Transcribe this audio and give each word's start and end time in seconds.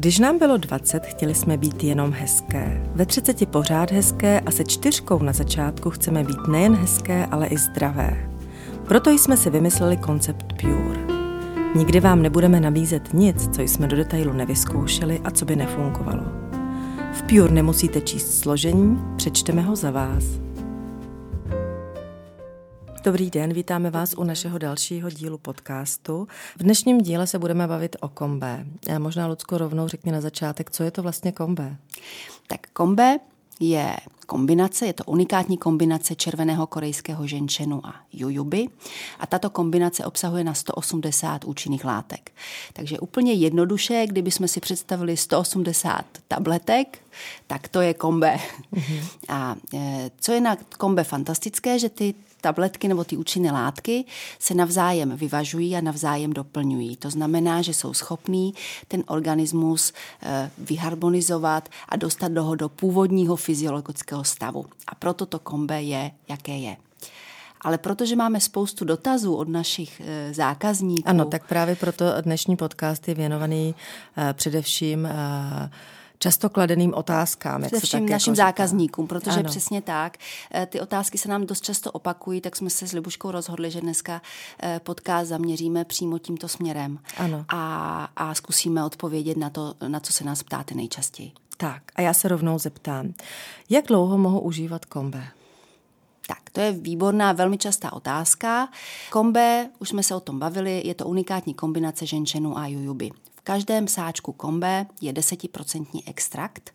Když 0.00 0.18
nám 0.18 0.38
bylo 0.38 0.56
20, 0.56 1.06
chtěli 1.06 1.34
jsme 1.34 1.56
být 1.56 1.84
jenom 1.84 2.12
hezké. 2.12 2.82
Ve 2.94 3.06
30 3.06 3.48
pořád 3.48 3.90
hezké 3.90 4.40
a 4.40 4.50
se 4.50 4.64
čtyřkou 4.64 5.22
na 5.22 5.32
začátku 5.32 5.90
chceme 5.90 6.24
být 6.24 6.48
nejen 6.48 6.74
hezké, 6.74 7.26
ale 7.26 7.46
i 7.46 7.58
zdravé. 7.58 8.30
Proto 8.88 9.10
jsme 9.10 9.36
si 9.36 9.50
vymysleli 9.50 9.96
koncept 9.96 10.52
Pure. 10.60 11.00
Nikdy 11.76 12.00
vám 12.00 12.22
nebudeme 12.22 12.60
nabízet 12.60 13.14
nic, 13.14 13.48
co 13.56 13.62
jsme 13.62 13.86
do 13.86 13.96
detailu 13.96 14.32
nevyzkoušeli 14.32 15.20
a 15.24 15.30
co 15.30 15.44
by 15.44 15.56
nefungovalo. 15.56 16.24
V 17.12 17.22
Pure 17.22 17.52
nemusíte 17.52 18.00
číst 18.00 18.38
složení, 18.38 18.98
přečteme 19.16 19.62
ho 19.62 19.76
za 19.76 19.90
vás. 19.90 20.24
Dobrý 23.02 23.30
den, 23.30 23.52
vítáme 23.52 23.90
vás 23.90 24.14
u 24.14 24.24
našeho 24.24 24.58
dalšího 24.58 25.10
dílu 25.10 25.38
podcastu. 25.38 26.28
V 26.58 26.62
dnešním 26.62 27.00
díle 27.00 27.26
se 27.26 27.38
budeme 27.38 27.66
bavit 27.66 27.96
o 28.00 28.08
kombe. 28.08 28.66
Možná, 28.98 29.26
Lucko, 29.26 29.58
rovnou 29.58 29.88
řekni 29.88 30.12
na 30.12 30.20
začátek, 30.20 30.70
co 30.70 30.82
je 30.82 30.90
to 30.90 31.02
vlastně 31.02 31.32
kombe? 31.32 31.76
Tak 32.46 32.66
kombe 32.72 33.18
je 33.60 33.96
kombinace, 34.26 34.86
je 34.86 34.92
to 34.92 35.04
unikátní 35.04 35.58
kombinace 35.58 36.14
červeného 36.14 36.66
korejského 36.66 37.26
ženčenu 37.26 37.86
a 37.86 37.94
jujuby 38.12 38.66
a 39.18 39.26
tato 39.26 39.50
kombinace 39.50 40.04
obsahuje 40.04 40.44
na 40.44 40.54
180 40.54 41.44
účinných 41.44 41.84
látek. 41.84 42.32
Takže 42.72 42.98
úplně 42.98 43.32
jednoduše, 43.32 44.06
kdyby 44.06 44.30
jsme 44.30 44.48
si 44.48 44.60
představili 44.60 45.16
180 45.16 46.04
tabletek, 46.28 46.98
tak 47.46 47.68
to 47.68 47.80
je 47.80 47.94
kombe. 47.94 48.36
Mm-hmm. 48.74 49.04
A 49.28 49.56
e, 49.74 50.10
co 50.20 50.32
je 50.32 50.40
na 50.40 50.56
kombe 50.78 51.04
fantastické, 51.04 51.78
že 51.78 51.88
ty 51.88 52.14
tabletky 52.40 52.88
nebo 52.88 53.04
ty 53.04 53.16
účinné 53.16 53.52
látky 53.52 54.04
se 54.38 54.54
navzájem 54.54 55.16
vyvažují 55.16 55.76
a 55.76 55.80
navzájem 55.80 56.32
doplňují. 56.32 56.96
To 56.96 57.10
znamená, 57.10 57.62
že 57.62 57.74
jsou 57.74 57.94
schopní 57.94 58.54
ten 58.88 59.04
organismus 59.06 59.92
eh, 60.22 60.50
vyharmonizovat 60.58 61.68
a 61.88 61.96
dostat 61.96 62.32
ho 62.36 62.54
do 62.54 62.68
původního 62.68 63.36
fyziologického 63.36 64.24
stavu. 64.24 64.66
A 64.86 64.94
proto 64.94 65.26
to 65.26 65.38
kombe 65.38 65.82
je, 65.82 66.10
jaké 66.28 66.58
je. 66.58 66.76
Ale 67.60 67.78
protože 67.78 68.16
máme 68.16 68.40
spoustu 68.40 68.84
dotazů 68.84 69.34
od 69.34 69.48
našich 69.48 70.02
eh, 70.04 70.34
zákazníků. 70.34 71.08
Ano, 71.08 71.24
tak 71.24 71.46
právě 71.46 71.76
proto 71.76 72.04
dnešní 72.20 72.56
podcast 72.56 73.08
je 73.08 73.14
věnovaný 73.14 73.74
uh, 74.16 74.24
především 74.32 75.08
často 76.20 76.50
kladeným 76.50 76.94
otázkám. 76.94 77.62
Jak 77.62 77.72
Především 77.72 78.00
tak 78.00 78.10
našim 78.10 78.32
jako 78.32 78.36
zákazníkům, 78.36 79.06
protože 79.06 79.40
ano. 79.40 79.48
přesně 79.48 79.82
tak. 79.82 80.16
Eh, 80.54 80.66
ty 80.66 80.80
otázky 80.80 81.18
se 81.18 81.28
nám 81.28 81.46
dost 81.46 81.64
často 81.64 81.92
opakují, 81.92 82.40
tak 82.40 82.56
jsme 82.56 82.70
se 82.70 82.86
s 82.86 82.92
Libuškou 82.92 83.30
rozhodli, 83.30 83.70
že 83.70 83.80
dneska 83.80 84.22
eh, 84.62 84.80
podcast 84.84 85.28
zaměříme 85.28 85.84
přímo 85.84 86.18
tímto 86.18 86.48
směrem. 86.48 86.98
Ano. 87.16 87.44
A, 87.48 88.08
a 88.16 88.34
zkusíme 88.34 88.84
odpovědět 88.84 89.36
na 89.36 89.50
to, 89.50 89.74
na 89.88 90.00
co 90.00 90.12
se 90.12 90.24
nás 90.24 90.42
ptáte 90.42 90.74
nejčastěji. 90.74 91.32
Tak 91.56 91.82
a 91.96 92.00
já 92.00 92.14
se 92.14 92.28
rovnou 92.28 92.58
zeptám, 92.58 93.14
jak 93.70 93.86
dlouho 93.86 94.18
mohu 94.18 94.40
užívat 94.40 94.84
kombe? 94.84 95.24
Tak, 96.26 96.50
to 96.52 96.60
je 96.60 96.72
výborná, 96.72 97.32
velmi 97.32 97.58
častá 97.58 97.92
otázka. 97.92 98.68
Kombe, 99.10 99.68
už 99.78 99.88
jsme 99.88 100.02
se 100.02 100.14
o 100.14 100.20
tom 100.20 100.38
bavili, 100.38 100.82
je 100.84 100.94
to 100.94 101.06
unikátní 101.06 101.54
kombinace 101.54 102.06
ženčenu 102.06 102.58
a 102.58 102.66
jujuby 102.66 103.10
každém 103.50 103.88
sáčku 103.88 104.32
kombe 104.32 104.86
je 105.00 105.12
10% 105.12 106.02
extrakt 106.06 106.70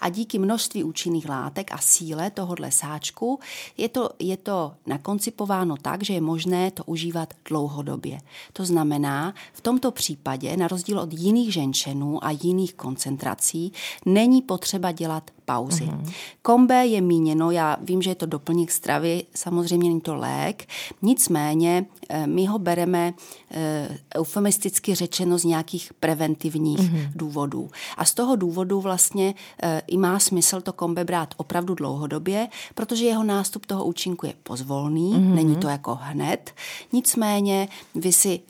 a 0.00 0.08
díky 0.08 0.38
množství 0.38 0.84
účinných 0.84 1.28
látek 1.28 1.72
a 1.72 1.78
síle 1.78 2.30
tohohle 2.30 2.70
sáčku 2.72 3.40
je 3.76 3.88
to, 3.88 4.10
je 4.18 4.36
to 4.36 4.72
nakoncipováno 4.86 5.76
tak, 5.76 6.04
že 6.04 6.14
je 6.14 6.20
možné 6.20 6.70
to 6.70 6.84
užívat 6.84 7.34
dlouhodobě. 7.48 8.20
To 8.52 8.64
znamená, 8.64 9.34
v 9.52 9.60
tomto 9.60 9.90
případě, 9.90 10.56
na 10.56 10.68
rozdíl 10.68 11.00
od 11.00 11.12
jiných 11.12 11.52
ženčenů 11.52 12.24
a 12.24 12.30
jiných 12.30 12.74
koncentrací, 12.74 13.72
není 14.06 14.42
potřeba 14.42 14.92
dělat 14.92 15.30
pauzy. 15.48 15.84
Mm-hmm. 15.84 16.12
Kombe 16.42 16.86
je 16.86 17.00
míněno, 17.00 17.50
já 17.50 17.76
vím, 17.80 18.02
že 18.02 18.10
je 18.10 18.14
to 18.14 18.26
doplněk 18.26 18.70
stravy, 18.70 19.24
samozřejmě 19.34 19.88
není 19.88 20.00
to 20.00 20.14
lék, 20.14 20.68
nicméně 21.02 21.86
eh, 22.08 22.26
my 22.26 22.46
ho 22.46 22.58
bereme 22.58 23.14
eh, 23.50 23.98
eufemisticky 24.16 24.94
řečeno 24.94 25.38
z 25.38 25.44
nějakých 25.44 25.92
preventivních 26.00 26.80
mm-hmm. 26.80 27.10
důvodů. 27.14 27.70
A 27.96 28.04
z 28.04 28.14
toho 28.14 28.36
důvodu 28.36 28.80
vlastně 28.80 29.34
eh, 29.62 29.82
i 29.86 29.96
má 29.96 30.18
smysl 30.18 30.60
to 30.60 30.72
kombe 30.72 31.04
brát 31.04 31.34
opravdu 31.36 31.74
dlouhodobě, 31.74 32.48
protože 32.74 33.04
jeho 33.04 33.24
nástup 33.24 33.66
toho 33.66 33.84
účinku 33.84 34.26
je 34.26 34.34
pozvolný, 34.42 35.14
mm-hmm. 35.14 35.34
není 35.34 35.56
to 35.56 35.68
jako 35.68 35.98
hned, 36.02 36.50
nicméně 36.92 37.68
vy 37.94 38.12
si 38.12 38.40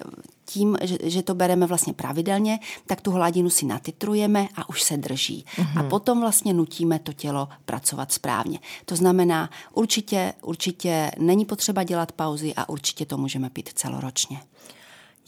tím, 0.49 0.77
že, 0.83 0.99
že 1.03 1.23
to 1.23 1.35
bereme 1.35 1.67
vlastně 1.67 1.93
pravidelně, 1.93 2.59
tak 2.87 3.01
tu 3.01 3.11
hladinu 3.11 3.51
si 3.51 3.67
natitrujeme 3.67 4.49
a 4.57 4.69
už 4.69 4.83
se 4.83 4.97
drží. 4.97 5.45
Mm-hmm. 5.57 5.81
A 5.81 5.83
potom 5.83 6.21
vlastně 6.21 6.55
nutíme 6.55 6.99
to 6.99 7.13
tělo 7.13 7.49
pracovat 7.65 8.13
správně. 8.13 8.59
To 8.85 8.97
znamená, 8.97 9.51
určitě, 9.73 10.33
určitě 10.43 11.11
není 11.19 11.45
potřeba 11.45 11.83
dělat 11.83 12.13
pauzy 12.13 12.55
a 12.57 12.69
určitě 12.69 13.07
to 13.07 13.17
můžeme 13.17 13.51
pít 13.51 13.71
celoročně. 13.75 14.41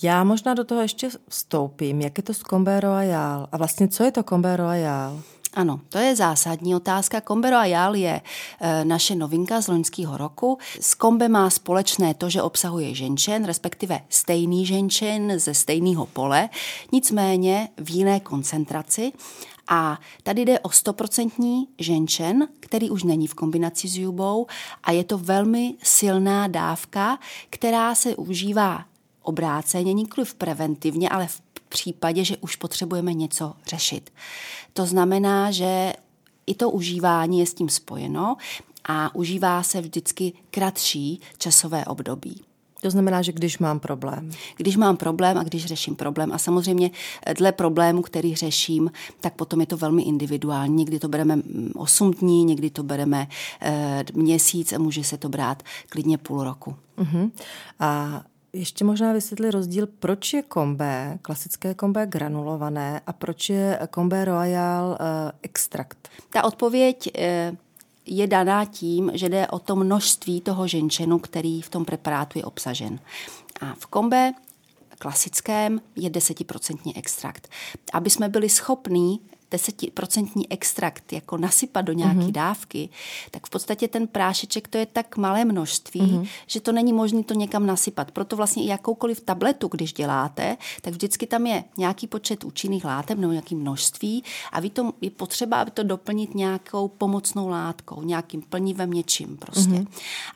Já 0.02 0.24
možná 0.24 0.54
do 0.54 0.64
toho 0.64 0.80
ještě 0.80 1.08
vstoupím. 1.28 2.00
Jak 2.00 2.18
je 2.18 2.22
to 2.22 2.34
s 2.34 2.38
Combe 2.38 2.80
Royal? 2.80 3.48
A 3.52 3.56
vlastně 3.56 3.88
co 3.88 4.04
je 4.04 4.12
to 4.12 4.22
Combe 4.22 4.56
Royal? 4.56 5.22
Ano, 5.54 5.80
to 5.88 5.98
je 5.98 6.16
zásadní 6.16 6.74
otázka. 6.74 7.20
Combe 7.20 7.50
Royal 7.50 7.94
je 7.94 8.20
e, 8.60 8.84
naše 8.84 9.14
novinka 9.14 9.60
z 9.60 9.68
loňského 9.68 10.16
roku. 10.16 10.58
S 10.80 10.96
Combe 10.96 11.28
má 11.28 11.50
společné 11.50 12.14
to, 12.14 12.30
že 12.30 12.42
obsahuje 12.42 12.94
ženčen, 12.94 13.44
respektive 13.44 14.00
stejný 14.08 14.66
ženčen 14.66 15.38
ze 15.38 15.54
stejného 15.54 16.06
pole, 16.06 16.48
nicméně 16.92 17.68
v 17.76 17.90
jiné 17.90 18.20
koncentraci. 18.20 19.12
A 19.68 19.98
tady 20.22 20.44
jde 20.44 20.60
o 20.60 20.68
100% 20.68 21.66
ženčen, 21.78 22.48
který 22.60 22.90
už 22.90 23.02
není 23.02 23.26
v 23.26 23.34
kombinaci 23.34 23.88
s 23.88 23.96
jubou 23.96 24.46
a 24.84 24.92
je 24.92 25.04
to 25.04 25.18
velmi 25.18 25.74
silná 25.82 26.46
dávka, 26.46 27.18
která 27.50 27.94
se 27.94 28.16
užívá 28.16 28.84
obráceně, 29.22 29.92
nikoliv 29.92 30.34
preventivně, 30.34 31.08
ale 31.08 31.26
v 31.26 31.40
případě, 31.70 32.24
že 32.24 32.36
už 32.36 32.56
potřebujeme 32.56 33.14
něco 33.14 33.52
řešit. 33.66 34.10
To 34.72 34.86
znamená, 34.86 35.50
že 35.50 35.92
i 36.46 36.54
to 36.54 36.70
užívání 36.70 37.38
je 37.38 37.46
s 37.46 37.54
tím 37.54 37.68
spojeno 37.68 38.36
a 38.84 39.14
užívá 39.14 39.62
se 39.62 39.80
vždycky 39.80 40.32
kratší 40.50 41.20
časové 41.38 41.84
období. 41.84 42.42
To 42.80 42.90
znamená, 42.90 43.22
že 43.22 43.32
když 43.32 43.58
mám 43.58 43.80
problém. 43.80 44.30
Když 44.56 44.76
mám 44.76 44.96
problém 44.96 45.38
a 45.38 45.42
když 45.42 45.66
řeším 45.66 45.96
problém. 45.96 46.32
A 46.32 46.38
samozřejmě 46.38 46.90
dle 47.36 47.52
problému, 47.52 48.02
který 48.02 48.34
řeším, 48.34 48.90
tak 49.20 49.34
potom 49.34 49.60
je 49.60 49.66
to 49.66 49.76
velmi 49.76 50.02
individuální. 50.02 50.76
Někdy 50.76 50.98
to 50.98 51.08
bereme 51.08 51.42
8 51.74 52.06
mm, 52.06 52.14
dní, 52.14 52.44
někdy 52.44 52.70
to 52.70 52.82
bereme 52.82 53.28
e, 53.60 54.04
měsíc 54.12 54.72
a 54.72 54.78
může 54.78 55.04
se 55.04 55.16
to 55.18 55.28
brát 55.28 55.62
klidně 55.88 56.18
půl 56.18 56.44
roku. 56.44 56.76
Uh-huh. 56.98 57.30
A 57.80 58.22
ještě 58.52 58.84
možná 58.84 59.12
vysvětli 59.12 59.50
rozdíl, 59.50 59.86
proč 59.86 60.32
je 60.32 60.42
kombé, 60.42 61.18
klasické 61.22 61.74
kombé 61.74 62.06
granulované 62.06 63.00
a 63.06 63.12
proč 63.12 63.48
je 63.48 63.78
kombé 63.90 64.24
royal 64.24 64.88
uh, 64.88 64.96
extrakt? 65.42 66.08
Ta 66.30 66.44
odpověď 66.44 67.10
uh, 67.14 67.56
je 68.06 68.26
daná 68.26 68.64
tím, 68.64 69.10
že 69.14 69.28
jde 69.28 69.48
o 69.48 69.58
to 69.58 69.76
množství 69.76 70.40
toho 70.40 70.66
ženčenu, 70.66 71.18
který 71.18 71.62
v 71.62 71.68
tom 71.68 71.84
preparátu 71.84 72.38
je 72.38 72.44
obsažen. 72.44 72.98
A 73.60 73.74
v 73.74 73.86
kombe 73.86 74.32
klasickém 74.98 75.80
je 75.96 76.10
desetiprocentní 76.10 76.96
extrakt. 76.96 77.48
Aby 77.92 78.10
jsme 78.10 78.28
byli 78.28 78.48
schopní 78.48 79.20
desetiprocentní 79.50 80.52
extrakt 80.52 81.12
jako 81.12 81.36
nasypat 81.36 81.84
do 81.84 81.92
nějaké 81.92 82.20
mm-hmm. 82.20 82.32
dávky, 82.32 82.88
tak 83.30 83.46
v 83.46 83.50
podstatě 83.50 83.88
ten 83.88 84.06
prášeček 84.06 84.68
to 84.68 84.78
je 84.78 84.86
tak 84.86 85.16
malé 85.16 85.44
množství, 85.44 86.00
mm-hmm. 86.00 86.28
že 86.46 86.60
to 86.60 86.72
není 86.72 86.92
možné 86.92 87.22
to 87.22 87.34
někam 87.34 87.66
nasypat. 87.66 88.10
Proto 88.10 88.36
vlastně 88.36 88.64
i 88.64 88.66
jakoukoliv 88.66 89.20
tabletu, 89.20 89.68
když 89.68 89.92
děláte, 89.92 90.56
tak 90.82 90.92
vždycky 90.92 91.26
tam 91.26 91.46
je 91.46 91.64
nějaký 91.76 92.06
počet 92.06 92.44
účinných 92.44 92.84
látek 92.84 93.18
nebo 93.18 93.32
nějaký 93.32 93.54
množství 93.54 94.24
a 94.52 94.60
vy 94.60 94.70
to 94.70 94.92
je 95.00 95.10
potřeba, 95.10 95.60
aby 95.60 95.70
to 95.70 95.82
doplnit 95.82 96.34
nějakou 96.34 96.88
pomocnou 96.88 97.48
látkou, 97.48 98.02
nějakým 98.02 98.42
plnivem 98.42 98.90
něčím 98.90 99.36
prostě. 99.36 99.70
Mm-hmm. 99.70 99.86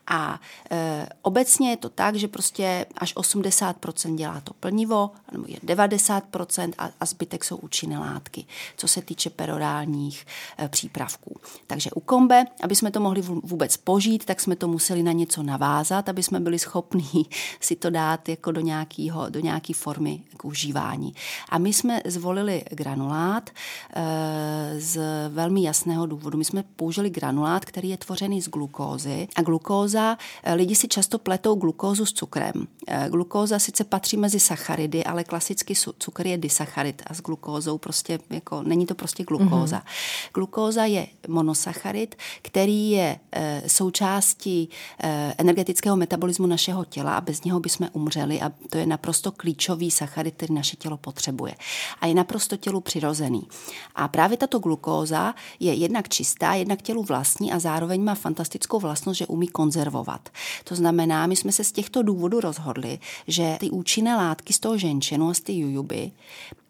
A 0.07 0.41
e, 0.71 1.09
obecně 1.23 1.71
je 1.71 1.77
to 1.77 1.89
tak, 1.89 2.17
že 2.17 2.29
prostě 2.29 2.87
až 2.99 3.17
80% 3.17 4.17
dělá 4.17 4.41
to 4.41 4.55
plnivo, 4.55 5.11
nebo 5.33 5.45
je 5.49 5.57
90% 5.57 6.73
a, 6.79 6.91
a 7.01 7.07
zbytek 7.07 7.45
jsou 7.45 7.57
účinné 7.57 7.99
látky. 7.99 8.47
Co 8.77 8.89
se 8.89 9.03
týče 9.05 9.31
perorálních 9.31 10.27
e, 10.59 10.69
přípravků. 10.69 11.41
Takže 11.67 11.91
u 11.91 12.01
kombe, 12.01 12.45
aby 12.63 12.75
jsme 12.75 12.91
to 12.91 13.01
mohli 13.01 13.23
vůbec 13.23 13.77
požít, 13.77 14.25
tak 14.25 14.41
jsme 14.41 14.57
to 14.57 14.69
museli 14.69 15.03
na 15.03 15.13
něco 15.13 15.43
navázat, 15.43 16.09
aby 16.09 16.23
jsme 16.23 16.41
byli 16.41 16.59
schopní 16.59 17.27
si 17.61 17.77
to 17.77 17.91
dát 17.91 18.29
jako 18.29 18.53
do, 18.53 18.61
nějakého, 18.61 19.29
do 19.29 19.41
nějaké 19.41 19.75
formy 19.75 20.21
k 20.37 20.45
užívání. 20.45 21.15
A 21.49 21.59
my 21.59 21.73
jsme 21.73 22.01
zvolili 22.07 22.65
granulát 22.71 23.51
e, 23.51 24.81
z 24.81 25.01
velmi 25.29 25.63
jasného 25.63 26.07
důvodu. 26.07 26.39
My 26.39 26.45
jsme 26.45 26.65
použili 26.77 27.11
granulát, 27.11 27.65
který 27.65 27.89
je 27.89 27.97
tvořený 27.97 28.43
z 28.43 28.49
glukózy 28.49 29.29
a 29.37 29.43
glukóza, 29.43 30.19
e, 30.43 30.55
lidi 30.55 30.75
si 30.75 30.89
často 30.89 31.19
pletou 31.19 31.55
glukózu 31.55 32.07
s 32.07 32.13
cukrem. 32.13 32.67
Glukóza 33.09 33.59
sice 33.59 33.85
patří 33.85 34.17
mezi 34.17 34.41
sacharidy, 34.41 35.05
ale 35.05 35.25
klasicky 35.25 35.75
cukr 35.99 36.27
je 36.27 36.39
disacharid 36.39 37.03
a 37.07 37.15
s 37.15 37.21
glukózou 37.21 37.79
prostě 37.79 38.19
jako 38.31 38.63
není 38.63 38.87
to 38.87 38.94
prostě 38.95 39.25
glukóza. 39.25 39.77
Mm-hmm. 39.77 40.31
Glukóza 40.35 40.85
je 40.85 41.07
monosacharid, 41.29 42.15
který 42.43 42.91
je 42.91 43.19
e, 43.33 43.63
součástí 43.67 44.69
e, 45.03 45.35
energetického 45.39 45.97
metabolismu 45.97 46.47
našeho 46.47 46.85
těla 46.85 47.17
a 47.17 47.21
bez 47.21 47.45
něho 47.45 47.61
bychom 47.61 47.89
umřeli 47.93 48.41
a 48.41 48.53
to 48.71 48.79
je 48.79 48.87
naprosto 48.87 49.33
klíčový 49.33 49.91
sacharid, 49.91 50.35
který 50.35 50.55
naše 50.55 50.77
tělo 50.77 50.97
potřebuje. 50.97 51.55
A 52.01 52.07
je 52.07 52.15
naprosto 52.15 52.57
tělu 52.57 52.81
přirozený. 52.81 53.43
A 53.95 54.09
právě 54.09 54.37
tato 54.37 54.59
glukóza 54.59 55.35
je 55.61 55.75
jednak 55.75 56.09
čistá, 56.09 56.55
jednak 56.55 56.83
tělu 56.83 57.03
vlastní 57.03 57.53
a 57.53 57.59
zároveň 57.59 58.05
má 58.05 58.15
fantastickou 58.15 58.81
vlastnost, 58.81 59.19
že 59.19 59.27
umí 59.27 59.49
konzervovat. 59.49 60.29
To 60.65 60.75
znamená, 60.75 61.27
my 61.27 61.37
jsme 61.37 61.53
se 61.53 61.65
z 61.65 61.73
těchto 61.73 62.03
důvodů 62.03 62.41
rozhodli, 62.41 62.99
že 63.27 63.57
ty 63.61 63.71
účinné 63.71 64.17
látky 64.17 64.53
z 64.53 64.61
toho 64.61 64.79
ženčenu 64.79 65.29
a 65.29 65.35
z 65.35 65.41
ty 65.41 65.53
jujuby 65.53 66.11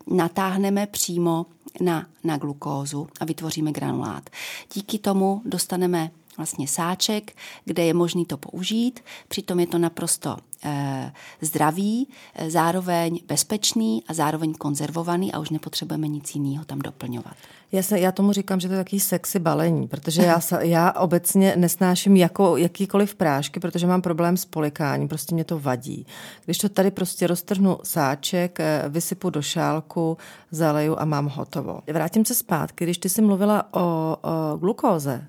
natáhneme 0.07 0.87
přímo 0.87 1.47
na, 1.81 2.07
na 2.25 2.37
glukózu 2.37 3.09
a 3.21 3.25
vytvoříme 3.25 3.73
granulát. 3.73 4.31
Díky 4.75 4.99
tomu 4.99 5.43
dostaneme 5.45 6.11
vlastně 6.37 6.69
sáček, 6.69 7.37
kde 7.65 7.85
je 7.85 7.95
možný 7.95 8.27
to 8.27 8.37
použít. 8.37 9.01
Přitom 9.29 9.61
je 9.61 9.67
to 9.67 9.79
naprosto 9.79 10.37
e, 10.65 11.13
zdravý, 11.41 12.09
e, 12.35 12.51
zároveň 12.51 13.21
bezpečný 13.27 14.03
a 14.09 14.15
zároveň 14.15 14.55
konzervovaný 14.55 15.33
a 15.33 15.39
už 15.39 15.51
nepotřebujeme 15.51 16.09
nic 16.09 16.35
jiného 16.35 16.65
tam 16.65 16.79
doplňovat. 16.79 17.37
Já, 17.75 17.83
se, 17.83 18.01
já 18.01 18.13
tomu 18.13 18.33
říkám, 18.33 18.61
že 18.61 18.69
to 18.69 18.75
je 18.75 18.85
takový 18.85 19.01
sexy 19.01 19.39
balení, 19.39 19.89
protože 19.89 20.23
já, 20.23 20.41
já 20.61 20.93
obecně 20.93 21.55
nesnáším 21.57 22.17
jako, 22.17 22.57
jakýkoliv 22.57 23.15
prášky, 23.15 23.61
protože 23.61 23.87
mám 23.87 24.03
problém 24.03 24.37
s 24.37 24.45
polikáním, 24.45 25.09
prostě 25.09 25.35
mě 25.35 25.45
to 25.45 25.59
vadí. 25.59 26.07
Když 26.45 26.59
to 26.59 26.69
tady 26.69 26.91
prostě 26.91 27.27
roztrhnu 27.27 27.79
sáček, 27.83 28.61
eh, 28.61 28.85
vysypu 28.89 29.31
do 29.31 29.43
šálku, 29.43 30.17
zaleju 30.51 30.97
a 30.99 31.05
mám 31.05 31.29
hotovo. 31.29 31.81
Vrátím 31.93 32.25
se 32.25 32.35
zpátky, 32.35 32.85
když 32.85 32.99
ty 32.99 33.09
jsi 33.09 33.23
mluvila 33.23 33.75
o, 33.75 34.17
o 34.23 34.57
glukóze, 34.57 35.25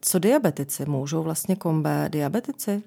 co 0.00 0.18
diabetici? 0.18 0.84
Můžou 0.86 1.22
vlastně 1.22 1.56
kombe 1.56 2.08
diabetici? 2.12 2.82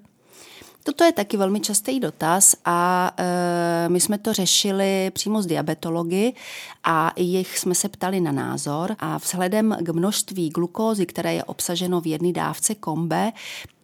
Toto 0.86 1.04
je 1.04 1.12
taky 1.12 1.36
velmi 1.36 1.60
častý 1.60 2.00
dotaz 2.00 2.54
a 2.64 3.10
e, 3.16 3.88
my 3.88 4.00
jsme 4.00 4.18
to 4.18 4.32
řešili 4.32 5.10
přímo 5.10 5.42
s 5.42 5.46
diabetology 5.46 6.32
a 6.84 7.12
jich 7.16 7.58
jsme 7.58 7.74
se 7.74 7.88
ptali 7.88 8.20
na 8.20 8.32
názor 8.32 8.96
a 8.98 9.18
vzhledem 9.18 9.76
k 9.80 9.88
množství 9.88 10.50
glukózy, 10.50 11.06
které 11.06 11.34
je 11.34 11.44
obsaženo 11.44 12.00
v 12.00 12.06
jedné 12.06 12.32
dávce 12.32 12.74
kombe, 12.74 13.32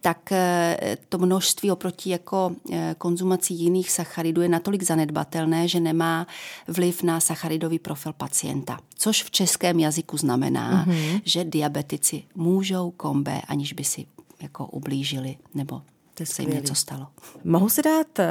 tak 0.01 0.31
e, 0.31 0.97
to 1.09 1.17
množství 1.17 1.71
oproti 1.71 2.09
jako 2.09 2.51
e, 2.71 2.95
konzumací 2.97 3.55
jiných 3.55 3.91
sacharidů 3.91 4.41
je 4.41 4.49
natolik 4.49 4.83
zanedbatelné, 4.83 5.67
že 5.67 5.79
nemá 5.79 6.27
vliv 6.67 7.03
na 7.03 7.19
sacharidový 7.19 7.79
profil 7.79 8.13
pacienta. 8.13 8.79
Což 8.95 9.23
v 9.23 9.31
českém 9.31 9.79
jazyku 9.79 10.17
znamená, 10.17 10.85
mm-hmm. 10.85 11.21
že 11.25 11.43
diabetici 11.43 12.23
můžou 12.35 12.91
kombe, 12.91 13.41
aniž 13.47 13.73
by 13.73 13.83
si 13.83 14.05
jako 14.41 14.65
ublížili 14.65 15.37
nebo 15.53 15.81
to 16.13 16.25
se 16.25 16.41
jim 16.41 16.51
něco 16.51 16.75
stalo. 16.75 17.07
Mohu 17.43 17.69
si 17.69 17.81
dát 17.81 18.19
uh, 18.19 18.25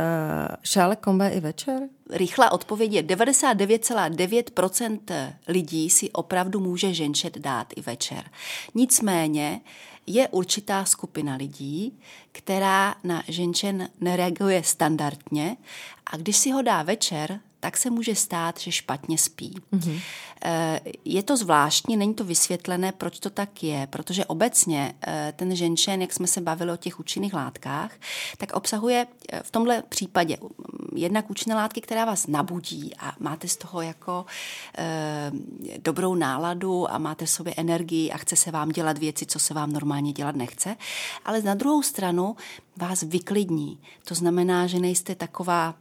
šálek 0.63 1.01
kombe 1.01 1.31
i 1.31 1.41
večer? 1.41 1.83
Rychlá 2.11 2.53
odpověď 2.53 2.93
je 2.93 3.03
99,9% 3.03 5.33
lidí 5.49 5.91
si 5.91 6.11
opravdu 6.11 6.61
může 6.61 6.95
ženšet 6.95 7.39
dát 7.39 7.67
i 7.77 7.81
večer. 7.81 8.31
Nicméně 8.75 9.61
je 10.07 10.29
určitá 10.29 10.85
skupina 10.85 11.37
lidí, 11.37 11.99
která 12.33 12.95
na 13.05 13.23
ženčen 13.29 13.89
nereaguje 14.01 14.63
standardně 14.63 15.57
a 16.07 16.17
když 16.17 16.37
si 16.37 16.51
ho 16.51 16.63
dá 16.63 16.83
večer, 16.83 17.41
tak 17.63 17.77
se 17.77 17.91
může 17.91 18.15
stát, 18.15 18.61
že 18.61 18.73
špatně 18.73 19.19
spí. 19.19 19.55
Mm-hmm. 19.73 20.01
Je 21.05 21.23
to 21.23 21.37
zvláštní, 21.37 21.97
není 21.97 22.15
to 22.15 22.25
vysvětlené, 22.25 22.93
proč 22.93 23.19
to 23.19 23.31
tak 23.31 23.63
je, 23.63 23.87
protože 23.87 24.25
obecně 24.25 24.95
eh, 25.07 25.33
ten 25.37 25.57
ženšen, 25.57 26.03
jak 26.03 26.13
jsme 26.13 26.27
se 26.27 26.41
bavili 26.41 26.73
o 26.73 26.77
těch 26.77 27.01
účinných 27.01 27.35
látkách, 27.35 27.93
tak 28.39 28.53
obsahuje 28.53 29.07
eh, 29.33 29.41
v 29.43 29.51
tomhle 29.51 29.83
případě 29.89 30.37
mm, 30.41 30.99
jednak 30.99 31.31
účinné 31.31 31.55
látky, 31.55 31.81
která 31.81 32.05
vás 32.05 32.27
nabudí 32.27 32.95
a 32.99 33.13
máte 33.19 33.49
z 33.49 33.57
toho 33.57 33.83
jako 33.83 34.27
dobrou 35.85 36.15
náladu 36.15 36.91
a 36.91 36.99
máte 36.99 37.27
v 37.27 37.31
sobě 37.31 37.55
energii 37.57 38.11
a 38.11 38.17
chce 38.17 38.37
se 38.37 38.51
vám 38.51 38.69
dělat 38.69 38.99
věci, 38.99 39.27
co 39.27 39.39
se 39.39 39.55
vám 39.55 39.73
normálně 39.73 40.13
dělat 40.13 40.37
nechce, 40.37 40.77
ale 41.25 41.43
na 41.43 41.55
druhou 41.55 41.83
stranu 41.83 42.37
vás 42.77 43.03
vyklidní. 43.03 43.79
To 44.05 44.15
znamená, 44.15 44.67
že 44.67 44.79
nejste 44.79 45.15
taková 45.15 45.75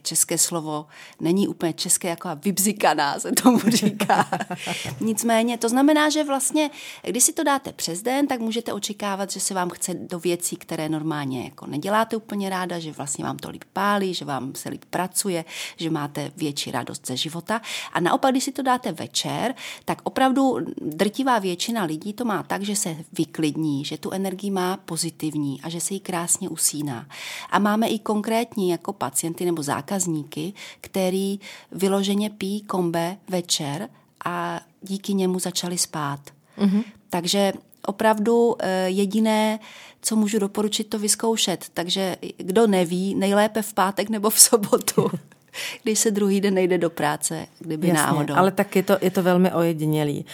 české 0.00 0.38
slovo 0.38 0.86
není 1.20 1.48
úplně 1.48 1.72
české, 1.72 2.08
jako 2.08 2.28
vybzikaná 2.44 3.20
se 3.20 3.32
tomu 3.32 3.58
říká. 3.68 4.28
Nicméně 5.00 5.58
to 5.58 5.68
znamená, 5.68 6.10
že 6.10 6.24
vlastně, 6.24 6.70
když 7.02 7.24
si 7.24 7.32
to 7.32 7.44
dáte 7.44 7.72
přes 7.72 8.02
den, 8.02 8.26
tak 8.26 8.40
můžete 8.40 8.72
očekávat, 8.72 9.30
že 9.30 9.40
se 9.40 9.54
vám 9.54 9.70
chce 9.70 9.94
do 9.94 10.18
věcí, 10.18 10.56
které 10.56 10.88
normálně 10.88 11.44
jako 11.44 11.66
neděláte 11.66 12.16
úplně 12.16 12.50
ráda, 12.50 12.78
že 12.78 12.92
vlastně 12.92 13.24
vám 13.24 13.36
to 13.36 13.50
líp 13.50 13.64
pálí, 13.72 14.14
že 14.14 14.24
vám 14.24 14.54
se 14.54 14.68
líp 14.68 14.84
pracuje, 14.90 15.44
že 15.76 15.90
máte 15.90 16.32
větší 16.36 16.70
radost 16.70 17.06
ze 17.06 17.16
života. 17.16 17.60
A 17.92 18.00
naopak, 18.00 18.30
když 18.30 18.44
si 18.44 18.52
to 18.52 18.62
dáte 18.62 18.92
večer, 18.92 19.54
tak 19.84 19.98
opravdu 20.04 20.58
drtivá 20.80 21.38
většina 21.38 21.84
lidí 21.84 22.12
to 22.12 22.24
má 22.24 22.42
tak, 22.42 22.62
že 22.62 22.76
se 22.76 22.96
vyklidní, 23.12 23.84
že 23.84 23.98
tu 23.98 24.10
energii 24.10 24.50
má 24.50 24.76
pozitivní 24.76 25.60
a 25.62 25.68
že 25.68 25.80
se 25.80 25.94
jí 25.94 26.00
krásně 26.00 26.48
usíná. 26.48 27.06
A 27.50 27.58
máme 27.58 27.88
i 27.88 27.98
konkrétní 27.98 28.70
jako 28.70 28.92
pacienty 28.92 29.44
nebo 29.44 29.62
zákazníky, 29.62 29.81
zákazníky, 29.82 30.52
který 30.80 31.40
vyloženě 31.72 32.30
pí 32.30 32.60
kombe 32.60 33.16
večer 33.28 33.88
a 34.24 34.60
díky 34.82 35.14
němu 35.14 35.38
začali 35.38 35.78
spát. 35.78 36.20
Mm-hmm. 36.58 36.84
Takže 37.10 37.52
opravdu 37.86 38.56
eh, 38.58 38.88
jediné, 38.88 39.58
co 40.02 40.16
můžu 40.16 40.38
doporučit, 40.38 40.84
to 40.84 40.98
vyzkoušet. 40.98 41.66
Takže 41.74 42.16
kdo 42.36 42.66
neví, 42.66 43.14
nejlépe 43.14 43.62
v 43.62 43.74
pátek 43.74 44.10
nebo 44.10 44.30
v 44.30 44.40
sobotu. 44.40 45.10
když 45.82 45.98
se 45.98 46.10
druhý 46.10 46.40
den 46.40 46.54
nejde 46.54 46.78
do 46.78 46.90
práce, 46.90 47.46
kdyby 47.58 47.88
Jasně, 47.88 48.02
náhodou. 48.02 48.34
Ale 48.36 48.50
tak 48.50 48.76
je 48.76 48.82
to, 48.82 48.98
je 49.02 49.10
to 49.10 49.22
velmi 49.22 49.52
ojedinělý. 49.52 50.24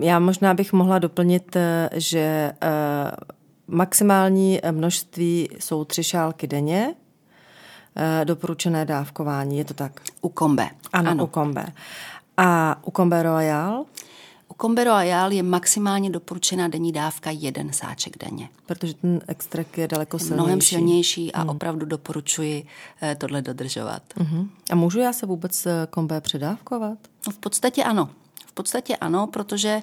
Já 0.00 0.18
možná 0.18 0.54
bych 0.54 0.72
mohla 0.72 0.98
doplnit, 0.98 1.56
eh, 1.56 1.90
že 1.92 2.52
eh, 2.62 3.10
maximální 3.66 4.60
množství 4.70 5.48
jsou 5.58 5.84
tři 5.84 6.04
šálky 6.04 6.46
denně, 6.46 6.94
doporučené 8.24 8.84
dávkování, 8.84 9.58
je 9.58 9.64
to 9.64 9.74
tak? 9.74 10.00
U 10.20 10.28
kombe. 10.28 10.70
Ano, 10.92 11.10
ano. 11.10 11.24
u 11.24 11.26
kombe. 11.26 11.66
A 12.36 12.78
u 12.86 12.90
kombe 12.90 13.22
royal? 13.22 13.84
U 14.48 14.54
kombe 14.54 14.84
royal 14.84 15.32
je 15.32 15.42
maximálně 15.42 16.10
doporučená 16.10 16.68
denní 16.68 16.92
dávka 16.92 17.30
jeden 17.30 17.72
sáček 17.72 18.16
denně. 18.18 18.48
Protože 18.66 18.94
ten 18.94 19.20
extrakt 19.28 19.78
je 19.78 19.88
daleko 19.88 20.18
silnější. 20.18 20.34
Mnohem 20.34 20.60
silnější 20.60 21.32
a 21.32 21.40
hmm. 21.40 21.50
opravdu 21.50 21.86
doporučuji 21.86 22.66
eh, 23.02 23.14
tohle 23.14 23.42
dodržovat. 23.42 24.02
Uh-huh. 24.16 24.48
A 24.70 24.74
můžu 24.74 25.00
já 25.00 25.12
se 25.12 25.26
vůbec 25.26 25.66
eh, 25.66 25.86
kombe 25.90 26.20
předávkovat? 26.20 26.98
No 27.26 27.32
v 27.32 27.38
podstatě 27.38 27.84
ano 27.84 28.10
podstatě 28.54 28.96
ano, 28.96 29.26
protože 29.26 29.68
e, 29.68 29.82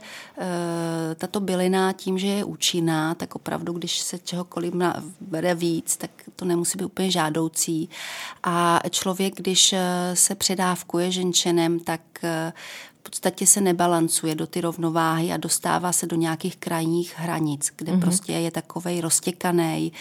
tato 1.15 1.39
bylina 1.39 1.93
tím, 1.93 2.17
že 2.17 2.27
je 2.27 2.43
účinná, 2.43 3.15
tak 3.15 3.35
opravdu, 3.35 3.73
když 3.73 3.99
se 3.99 4.19
čehokoliv 4.19 4.73
bere 5.21 5.55
víc, 5.55 5.97
tak 5.97 6.11
to 6.35 6.45
nemusí 6.45 6.77
být 6.77 6.85
úplně 6.85 7.11
žádoucí. 7.11 7.89
A 8.43 8.79
člověk, 8.89 9.35
když 9.35 9.73
eh, 9.73 9.79
se 10.13 10.35
předávkuje 10.35 11.11
ženčenem, 11.11 11.79
tak 11.79 12.01
e, 12.23 12.53
v 13.01 13.03
podstatě 13.03 13.47
se 13.47 13.61
nebalancuje 13.61 14.35
do 14.35 14.47
ty 14.47 14.61
rovnováhy 14.61 15.31
a 15.31 15.37
dostává 15.37 15.91
se 15.91 16.05
do 16.05 16.15
nějakých 16.15 16.57
krajních 16.57 17.13
hranic, 17.17 17.71
kde 17.75 17.93
mm-hmm. 17.93 18.01
prostě 18.01 18.31
je 18.33 18.51
takovej 18.51 19.01
roztěkaný. 19.01 19.93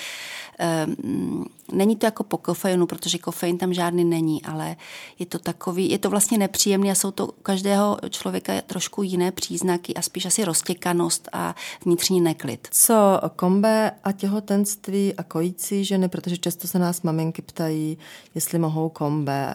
Ehm, 0.59 1.45
není 1.73 1.97
to 1.97 2.07
jako 2.07 2.25
po 2.25 2.37
kofeinu, 2.37 2.87
protože 2.87 3.19
kofein 3.19 3.59
tam 3.59 3.75
žádný 3.75 4.05
není, 4.05 4.43
ale 4.43 4.77
je 5.19 5.27
to 5.27 5.39
takový, 5.39 5.91
je 5.91 5.99
to 5.99 6.11
vlastně 6.11 6.39
nepříjemný 6.39 6.91
a 6.91 6.95
jsou 6.95 7.11
to 7.11 7.27
u 7.27 7.33
každého 7.43 7.99
člověka 8.11 8.53
trošku 8.67 9.03
jiné 9.03 9.33
příznaky 9.33 9.95
a 9.95 10.03
spíš 10.03 10.27
asi 10.27 10.45
roztěkanost 10.45 11.29
a 11.33 11.55
vnitřní 11.85 12.21
neklid. 12.21 12.69
Co 12.71 13.21
kombe 13.37 13.93
a 14.05 14.13
těhotenství 14.13 15.15
a 15.15 15.23
kojící 15.23 15.85
ženy, 15.85 16.09
protože 16.09 16.39
často 16.39 16.69
se 16.69 16.79
nás 16.79 17.03
maminky 17.03 17.43
ptají, 17.43 17.99
jestli 18.35 18.59
mohou 18.59 18.89
kombe. 18.89 19.55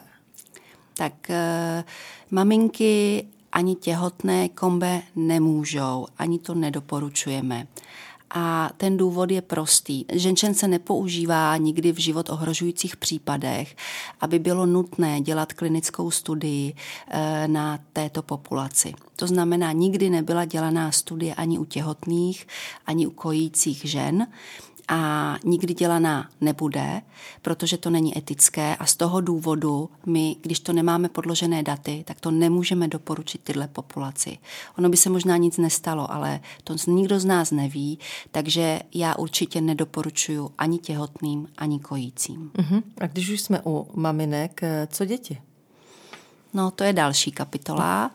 Tak 0.97 1.13
uh, 1.29 1.35
maminky 2.31 3.27
ani 3.55 3.75
těhotné 3.75 4.49
kombe 4.49 5.01
nemůžou, 5.15 6.07
ani 6.17 6.39
to 6.39 6.53
nedoporučujeme. 6.53 7.67
A 8.29 8.69
ten 8.77 8.97
důvod 8.97 9.31
je 9.31 9.41
prostý. 9.41 10.05
Ženčen 10.13 10.53
se 10.53 10.67
nepoužívá 10.67 11.57
nikdy 11.57 11.91
v 11.91 11.97
život 11.97 12.29
ohrožujících 12.29 12.97
případech, 12.97 13.75
aby 14.21 14.39
bylo 14.39 14.65
nutné 14.65 15.21
dělat 15.21 15.53
klinickou 15.53 16.11
studii 16.11 16.73
eh, 17.07 17.47
na 17.47 17.79
této 17.93 18.21
populaci. 18.21 18.93
To 19.15 19.27
znamená, 19.27 19.71
nikdy 19.71 20.09
nebyla 20.09 20.45
dělaná 20.45 20.91
studie 20.91 21.35
ani 21.35 21.59
u 21.59 21.65
těhotných, 21.65 22.47
ani 22.85 23.07
u 23.07 23.11
kojících 23.11 23.85
žen 23.85 24.27
a 24.87 25.35
nikdy 25.43 25.73
dělaná 25.73 26.29
nebude, 26.41 27.01
protože 27.41 27.77
to 27.77 27.89
není 27.89 28.17
etické 28.17 28.75
a 28.75 28.85
z 28.85 28.95
toho 28.95 29.21
důvodu 29.21 29.89
my, 30.05 30.35
když 30.41 30.59
to 30.59 30.73
nemáme 30.73 31.09
podložené 31.09 31.63
daty, 31.63 32.03
tak 32.07 32.19
to 32.19 32.31
nemůžeme 32.31 32.87
doporučit 32.87 33.41
tyhle 33.43 33.67
populaci. 33.67 34.37
Ono 34.77 34.89
by 34.89 34.97
se 34.97 35.09
možná 35.09 35.37
nic 35.37 35.57
nestalo, 35.57 36.11
ale 36.11 36.39
to 36.63 36.75
nikdo 36.87 37.19
z 37.19 37.25
nás 37.25 37.51
neví, 37.51 37.99
takže 38.31 38.79
já 38.93 39.15
určitě 39.15 39.61
nedoporučuju 39.61 40.51
ani 40.57 40.77
těhotným, 40.77 41.47
ani 41.57 41.79
kojícím. 41.79 42.51
Uh-huh. 42.57 42.83
A 43.01 43.07
když 43.07 43.29
už 43.29 43.41
jsme 43.41 43.61
u 43.65 43.87
maminek, 43.93 44.61
co 44.87 45.05
děti? 45.05 45.41
No, 46.55 46.71
to 46.71 46.83
je 46.83 46.93
další 46.93 47.31
kapitola. 47.31 48.11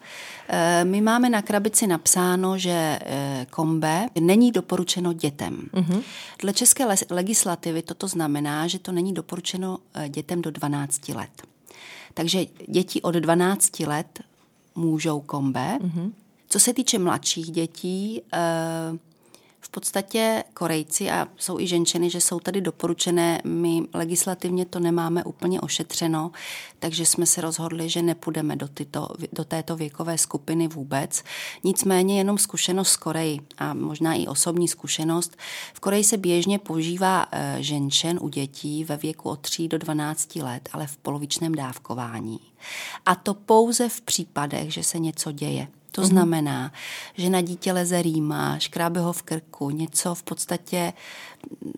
Eh, 0.48 0.84
my 0.84 1.00
máme 1.00 1.30
na 1.30 1.42
krabici 1.42 1.86
napsáno, 1.86 2.58
že 2.58 2.98
eh, 3.02 3.46
kombe 3.50 4.08
není 4.20 4.52
doporučeno 4.52 5.12
dětem. 5.12 5.68
Uh-huh. 5.72 6.02
Dle 6.38 6.52
české 6.52 6.84
legislativy 7.10 7.82
toto 7.82 8.08
znamená, 8.08 8.66
že 8.66 8.78
to 8.78 8.92
není 8.92 9.14
doporučeno 9.14 9.78
eh, 9.94 10.08
dětem 10.08 10.42
do 10.42 10.50
12 10.50 11.08
let. 11.08 11.30
Takže 12.14 12.44
děti 12.68 13.02
od 13.02 13.14
12 13.14 13.80
let 13.80 14.20
můžou 14.74 15.20
kombe. 15.20 15.78
Uh-huh. 15.80 16.12
Co 16.48 16.60
se 16.60 16.74
týče 16.74 16.98
mladších 16.98 17.50
dětí, 17.50 18.22
v 19.60 19.68
podstatě 19.68 20.44
Korejci 20.54 21.10
a 21.10 21.28
jsou 21.36 21.60
i 21.60 21.66
ženčeny, 21.66 22.10
že 22.10 22.20
jsou 22.20 22.40
tady 22.40 22.60
doporučené. 22.60 23.40
My 23.44 23.82
legislativně 23.94 24.64
to 24.64 24.80
nemáme 24.80 25.24
úplně 25.24 25.60
ošetřeno, 25.60 26.30
takže 26.78 27.06
jsme 27.06 27.26
se 27.26 27.40
rozhodli, 27.40 27.88
že 27.88 28.02
nepůjdeme 28.02 28.56
do, 28.56 28.68
tyto, 28.68 29.08
do 29.32 29.44
této 29.44 29.76
věkové 29.76 30.18
skupiny 30.18 30.68
vůbec. 30.68 31.22
Nicméně 31.64 32.18
jenom 32.18 32.38
zkušenost 32.38 32.88
z 32.88 32.96
Koreji 32.96 33.40
a 33.58 33.74
možná 33.74 34.14
i 34.14 34.26
osobní 34.26 34.68
zkušenost. 34.68 35.36
V 35.74 35.80
Koreji 35.80 36.04
se 36.04 36.16
běžně 36.16 36.58
používá 36.58 37.26
eh, 37.32 37.56
ženčen 37.60 38.18
u 38.22 38.28
dětí 38.28 38.84
ve 38.84 38.96
věku 38.96 39.30
od 39.30 39.40
3 39.40 39.68
do 39.68 39.78
12 39.78 40.36
let, 40.36 40.68
ale 40.72 40.86
v 40.86 40.96
polovičném 40.96 41.54
dávkování. 41.54 42.40
A 43.06 43.14
to 43.14 43.34
pouze 43.34 43.88
v 43.88 44.00
případech, 44.00 44.72
že 44.72 44.82
se 44.82 44.98
něco 44.98 45.32
děje. 45.32 45.68
To 45.90 46.00
mm-hmm. 46.00 46.04
znamená, 46.04 46.72
že 47.14 47.30
na 47.30 47.40
dítě 47.40 47.72
leze 47.72 48.02
rýma, 48.02 48.58
škrábe 48.58 49.00
ho 49.00 49.12
v 49.12 49.22
krku, 49.22 49.70
něco 49.70 50.14
v 50.14 50.22
podstatě 50.22 50.92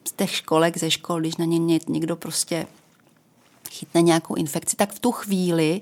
z 0.08 0.12
těch 0.12 0.30
školek, 0.36 0.78
ze 0.78 0.90
škol, 0.90 1.20
když 1.20 1.36
na 1.36 1.44
ně 1.44 1.78
někdo 1.88 2.16
prostě 2.16 2.66
chytne 3.72 4.02
nějakou 4.02 4.34
infekci, 4.34 4.76
tak 4.76 4.92
v 4.92 4.98
tu 4.98 5.12
chvíli 5.12 5.80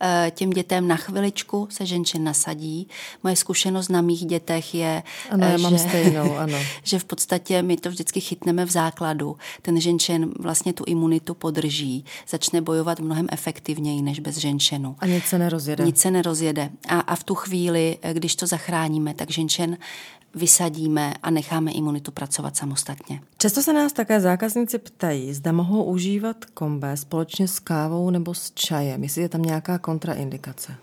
eh, 0.00 0.32
těm 0.34 0.50
dětem 0.50 0.88
na 0.88 0.96
chviličku 0.96 1.68
se 1.70 1.86
ženčin 1.86 2.24
nasadí. 2.24 2.88
Moje 3.22 3.36
zkušenost 3.36 3.88
na 3.88 4.00
mých 4.00 4.26
dětech 4.26 4.74
je, 4.74 5.02
ano, 5.30 5.46
já 5.46 5.56
že, 5.56 5.62
mám 5.62 5.78
stejnou, 5.78 6.36
ano. 6.38 6.58
že 6.82 6.98
v 6.98 7.04
podstatě 7.04 7.62
my 7.62 7.76
to 7.76 7.90
vždycky 7.90 8.20
chytneme 8.20 8.64
v 8.64 8.70
základu. 8.70 9.36
Ten 9.62 9.80
ženčen 9.80 10.32
vlastně 10.38 10.72
tu 10.72 10.84
imunitu 10.86 11.34
podrží, 11.34 12.04
začne 12.28 12.60
bojovat 12.60 13.00
mnohem 13.00 13.26
efektivněji 13.32 14.02
než 14.02 14.20
bez 14.20 14.36
ženčenu. 14.36 14.96
A 14.98 15.06
nic 15.06 15.24
se 15.24 15.38
nerozjede. 15.38 15.84
Nic 15.84 15.98
se 15.98 16.10
nerozjede. 16.10 16.70
A, 16.88 17.00
a 17.00 17.16
v 17.16 17.24
tu 17.24 17.34
chvíli, 17.34 17.98
eh, 18.02 18.14
když 18.14 18.36
to 18.36 18.46
zachráníme, 18.46 19.14
tak 19.14 19.30
ženčen 19.30 19.76
vysadíme 20.34 21.14
a 21.22 21.30
necháme 21.30 21.72
imunitu 21.72 22.10
pracovat 22.10 22.56
samostatně. 22.56 23.20
Často 23.38 23.62
se 23.62 23.72
nás 23.72 23.92
také 23.92 24.20
zákazníci 24.20 24.78
ptají, 24.78 25.34
zda 25.34 25.52
mohou 25.52 25.84
užívat 25.84 26.44
kombe 26.44 26.96
společně 26.96 27.48
s 27.48 27.58
kávou 27.58 28.10
nebo 28.10 28.34
s 28.34 28.50
čajem, 28.50 29.02
jestli 29.02 29.22
je 29.22 29.28
tam 29.28 29.42
nějaká 29.42 29.78
kontraindikace. 29.78 30.76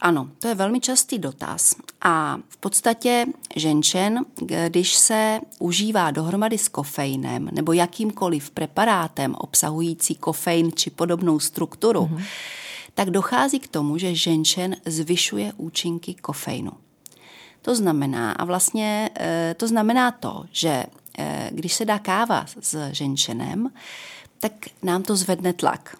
Ano, 0.00 0.28
to 0.38 0.48
je 0.48 0.54
velmi 0.54 0.80
častý 0.80 1.18
dotaz. 1.18 1.74
A 2.00 2.38
v 2.48 2.56
podstatě 2.56 3.26
ženčen, 3.56 4.24
když 4.68 4.94
se 4.94 5.40
užívá 5.58 6.10
dohromady 6.10 6.58
s 6.58 6.68
kofeinem 6.68 7.48
nebo 7.52 7.72
jakýmkoliv 7.72 8.50
preparátem 8.50 9.34
obsahující 9.38 10.14
kofein 10.14 10.70
či 10.72 10.90
podobnou 10.90 11.38
strukturu, 11.38 12.00
mm-hmm. 12.00 12.24
tak 12.94 13.10
dochází 13.10 13.60
k 13.60 13.68
tomu, 13.68 13.98
že 13.98 14.14
ženčen 14.14 14.76
zvyšuje 14.86 15.52
účinky 15.56 16.14
kofeinu. 16.14 16.72
To 17.66 17.74
znamená, 17.74 18.32
a 18.32 18.44
vlastně 18.44 19.10
eh, 19.14 19.54
to 19.58 19.68
znamená 19.68 20.10
to, 20.10 20.44
že 20.52 20.84
eh, 21.18 21.50
když 21.52 21.74
se 21.74 21.84
dá 21.84 21.98
káva 21.98 22.46
s 22.60 22.92
ženčenem, 22.92 23.70
tak 24.40 24.52
nám 24.82 25.02
to 25.02 25.16
zvedne 25.16 25.52
tlak. 25.52 25.96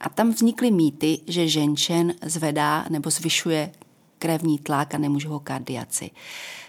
A 0.00 0.08
tam 0.08 0.30
vznikly 0.30 0.70
mýty, 0.70 1.20
že 1.26 1.48
ženčen 1.48 2.14
zvedá 2.22 2.84
nebo 2.90 3.10
zvyšuje 3.10 3.72
krevní 4.18 4.58
tlak 4.58 4.94
a 4.94 4.98
nemůže 4.98 5.28
ho 5.28 5.40
kardiaci. 5.40 6.10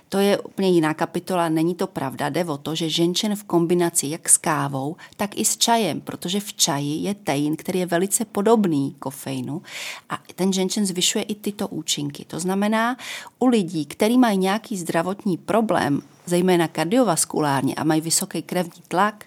To 0.10 0.18
je 0.18 0.40
úplně 0.40 0.70
jiná 0.70 0.94
kapitola, 0.94 1.50
není 1.50 1.76
to 1.76 1.88
pravda. 1.88 2.30
Jde 2.30 2.46
o 2.46 2.58
to, 2.58 2.76
že 2.76 2.90
ženčen 2.90 3.36
v 3.36 3.44
kombinaci 3.44 4.08
jak 4.08 4.30
s 4.30 4.38
kávou, 4.38 4.96
tak 5.18 5.38
i 5.38 5.46
s 5.46 5.58
čajem, 5.58 6.02
protože 6.02 6.40
v 6.40 6.54
čaji 6.54 7.04
je 7.04 7.14
tein, 7.14 7.56
který 7.56 7.80
je 7.80 7.86
velice 7.86 8.26
podobný 8.26 8.96
kofeinu 9.00 9.62
a 10.10 10.20
ten 10.36 10.54
ženčen 10.54 10.86
zvyšuje 10.86 11.24
i 11.24 11.36
tyto 11.36 11.68
účinky. 11.68 12.26
To 12.26 12.40
znamená, 12.40 12.98
u 13.40 13.48
lidí, 13.48 13.86
kteří 13.86 14.18
mají 14.18 14.38
nějaký 14.38 14.78
zdravotní 14.78 15.38
problém, 15.38 16.02
zejména 16.26 16.68
kardiovaskulárně 16.68 17.76
a 17.76 17.84
mají 17.84 18.02
vysoký 18.02 18.42
krevní 18.42 18.82
tlak, 18.88 19.26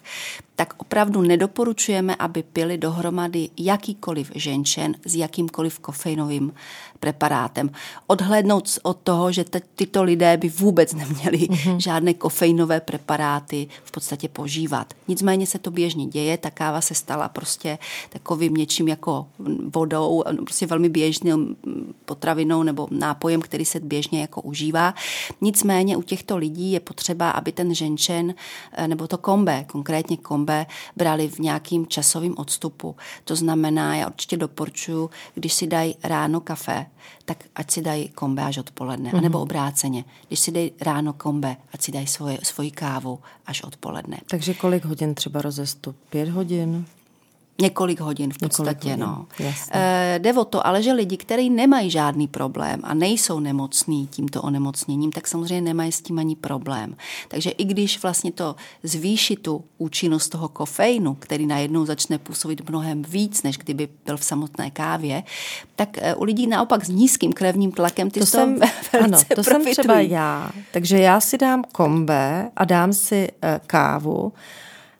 tak 0.59 0.73
opravdu 0.77 1.21
nedoporučujeme, 1.21 2.15
aby 2.15 2.43
pili 2.43 2.77
dohromady 2.77 3.49
jakýkoliv 3.57 4.31
ženčen 4.35 4.95
s 5.05 5.15
jakýmkoliv 5.15 5.79
kofeinovým 5.79 6.53
preparátem. 6.99 7.71
Odhlednout 8.07 8.79
od 8.83 8.97
toho, 9.03 9.31
že 9.31 9.45
tyto 9.75 10.03
lidé 10.03 10.37
by 10.37 10.49
vůbec 10.49 10.93
neměli 10.93 11.37
mm-hmm. 11.37 11.77
žádné 11.77 12.13
kofeinové 12.13 12.79
preparáty 12.79 13.67
v 13.83 13.91
podstatě 13.91 14.27
požívat. 14.27 14.93
Nicméně 15.07 15.47
se 15.47 15.59
to 15.59 15.71
běžně 15.71 16.05
děje, 16.05 16.37
ta 16.37 16.49
káva 16.49 16.81
se 16.81 16.95
stala 16.95 17.29
prostě 17.29 17.77
takovým 18.09 18.53
něčím 18.53 18.87
jako 18.87 19.27
vodou, 19.73 20.23
prostě 20.43 20.65
velmi 20.65 20.89
běžným 20.89 21.55
potravinou 22.05 22.63
nebo 22.63 22.87
nápojem, 22.91 23.41
který 23.41 23.65
se 23.65 23.79
běžně 23.79 24.21
jako 24.21 24.41
užívá. 24.41 24.93
Nicméně 25.41 25.97
u 25.97 26.01
těchto 26.01 26.37
lidí 26.37 26.71
je 26.71 26.79
potřeba, 26.79 27.29
aby 27.29 27.51
ten 27.51 27.75
ženčen 27.75 28.33
eh, 28.71 28.87
nebo 28.87 29.07
to 29.07 29.17
kombe, 29.17 29.65
konkrétně 29.67 30.17
kombe, 30.17 30.48
brali 30.95 31.29
v 31.29 31.39
nějakým 31.39 31.87
časovým 31.87 32.37
odstupu. 32.37 32.95
To 33.23 33.35
znamená, 33.35 33.95
já 33.95 34.07
určitě 34.07 34.37
doporučuji, 34.37 35.09
když 35.33 35.53
si 35.53 35.67
dají 35.67 35.95
ráno 36.03 36.39
kafe, 36.39 36.85
tak 37.25 37.43
ať 37.55 37.71
si 37.71 37.81
dají 37.81 38.09
kombe 38.09 38.43
až 38.43 38.57
odpoledne, 38.57 39.11
mm-hmm. 39.11 39.17
anebo 39.17 39.41
obráceně. 39.41 40.03
Když 40.27 40.39
si 40.39 40.51
dají 40.51 40.71
ráno 40.81 41.13
kombe, 41.13 41.57
ať 41.73 41.81
si 41.81 41.91
dají 41.91 42.07
svoje, 42.07 42.37
svoji 42.43 42.71
kávu 42.71 43.19
až 43.45 43.63
odpoledne. 43.63 44.17
Takže 44.27 44.53
kolik 44.53 44.85
hodin 44.85 45.15
třeba 45.15 45.41
rozestup? 45.41 45.95
Pět 46.09 46.29
hodin? 46.29 46.85
Několik 47.61 47.99
hodin 47.99 48.33
v 48.33 48.37
podstatě, 48.37 48.89
hodin, 48.89 48.99
no. 48.99 49.25
E, 49.71 50.19
jde 50.19 50.33
o 50.33 50.45
to, 50.45 50.67
ale 50.67 50.83
že 50.83 50.93
lidi, 50.93 51.17
kteří 51.17 51.49
nemají 51.49 51.89
žádný 51.91 52.27
problém 52.27 52.79
a 52.83 52.93
nejsou 52.93 53.39
nemocní 53.39 54.07
tímto 54.07 54.41
onemocněním, 54.41 55.11
tak 55.11 55.27
samozřejmě 55.27 55.61
nemají 55.61 55.91
s 55.91 56.01
tím 56.01 56.19
ani 56.19 56.35
problém. 56.35 56.95
Takže 57.27 57.49
i 57.49 57.63
když 57.63 58.01
vlastně 58.03 58.31
to 58.31 58.55
zvýší 58.83 59.35
tu 59.35 59.63
účinnost 59.77 60.29
toho 60.29 60.47
kofeinu, 60.47 61.15
který 61.19 61.45
najednou 61.45 61.85
začne 61.85 62.17
působit 62.17 62.69
mnohem 62.69 63.01
víc, 63.01 63.43
než 63.43 63.57
kdyby 63.57 63.89
byl 64.05 64.17
v 64.17 64.23
samotné 64.23 64.71
kávě, 64.71 65.23
tak 65.75 65.89
e, 65.97 66.15
u 66.15 66.23
lidí 66.23 66.47
naopak 66.47 66.85
s 66.85 66.89
nízkým 66.89 67.33
krevním 67.33 67.71
tlakem 67.71 68.11
ty 68.11 68.19
to, 68.19 68.25
jsem, 68.25 68.59
ano, 69.03 69.17
to 69.35 69.43
profitují. 69.43 69.75
jsem 69.75 69.83
třeba 69.83 69.99
já. 69.99 70.51
Takže 70.71 70.97
já 70.99 71.19
si 71.19 71.37
dám 71.37 71.63
kombe 71.71 72.51
a 72.55 72.65
dám 72.65 72.93
si 72.93 73.29
e, 73.41 73.59
kávu 73.67 74.33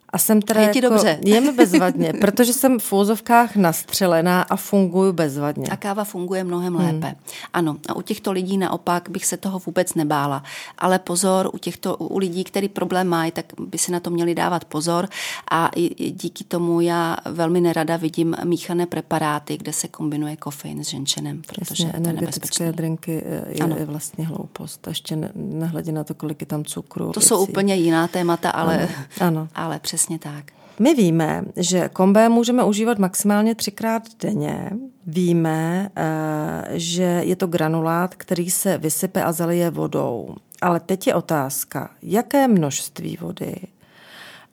a 0.10 0.18
jsem 0.18 0.42
teda 0.42 0.62
je 0.62 0.68
ti 0.68 0.80
jako, 0.80 0.94
dobře. 0.94 1.20
Je 1.25 1.42
mi 1.42 1.51
bezvadně, 1.51 2.13
protože 2.13 2.54
jsem 2.54 2.80
v 2.80 2.94
úzovkách 2.94 3.56
nastřelená 3.56 4.42
a 4.42 4.56
funguju 4.56 5.13
bezvadně. 5.13 5.68
A 5.68 5.75
káva 5.75 6.04
funguje 6.04 6.44
mnohem 6.44 6.75
hmm. 6.75 6.86
lépe. 6.86 7.16
Ano, 7.54 7.78
a 7.88 7.96
u 7.96 8.01
těchto 8.01 8.32
lidí 8.32 8.58
naopak 8.58 9.10
bych 9.10 9.25
se 9.25 9.38
toho 9.38 9.60
vůbec 9.60 9.94
nebála. 9.94 10.44
Ale 10.78 11.00
pozor, 11.00 11.50
u 11.54 11.58
těchto 11.58 11.96
u 11.98 12.18
lidí, 12.18 12.44
který 12.44 12.70
problém 12.70 13.08
mají, 13.08 13.32
tak 13.32 13.46
by 13.60 13.78
si 13.78 13.92
na 13.92 14.00
to 14.00 14.10
měli 14.10 14.36
dávat 14.36 14.66
pozor. 14.66 15.08
A 15.51 15.72
díky 16.12 16.44
tomu 16.44 16.82
já 16.82 17.18
velmi 17.25 17.62
nerada 17.62 17.98
vidím 17.98 18.36
míchané 18.44 18.86
preparáty, 18.86 19.58
kde 19.58 19.74
se 19.74 19.88
kombinuje 19.88 20.36
kofein 20.36 20.84
s 20.84 20.88
ženčenem, 20.88 21.42
protože 21.48 21.84
Jasně, 21.84 21.92
to 21.92 22.10
energetické 22.10 22.72
drinky 22.72 23.24
eh, 23.25 23.44
je, 23.50 23.63
ano. 23.63 23.75
je 23.80 23.86
vlastně 23.86 24.28
hloupost. 24.28 24.88
A 24.88 24.92
ještě 24.92 25.32
nehledě 25.36 25.92
na 25.92 26.04
to, 26.04 26.13
kolik 26.13 26.42
je 26.42 26.48
tam 26.48 26.66
cukru. 26.66 27.12
To 27.12 27.20
věcí. 27.20 27.28
jsou 27.28 27.44
úplně 27.44 27.75
jiná 27.75 28.08
témata, 28.08 28.50
ale, 28.50 28.89
ano. 29.20 29.28
ano. 29.28 29.48
ale 29.56 29.80
přes 29.80 29.99
Přesně 30.00 30.20
tak. 30.20 30.51
My 30.79 30.94
víme, 30.94 31.44
že 31.56 31.89
kombé 31.94 32.29
můžeme 32.29 32.63
užívat 32.63 33.00
maximálně 33.00 33.56
třikrát 33.56 34.03
denně. 34.22 34.70
Víme, 35.08 35.89
eh, 35.96 36.79
že 36.79 37.03
je 37.03 37.36
to 37.36 37.48
granulát, 37.48 38.15
který 38.15 38.50
se 38.50 38.77
vysype 38.77 39.24
a 39.24 39.32
zalije 39.32 39.70
vodou. 39.70 40.36
Ale 40.62 40.79
teď 40.79 41.08
je 41.08 41.15
otázka, 41.15 41.89
jaké 42.01 42.48
množství 42.48 43.18
vody 43.22 43.56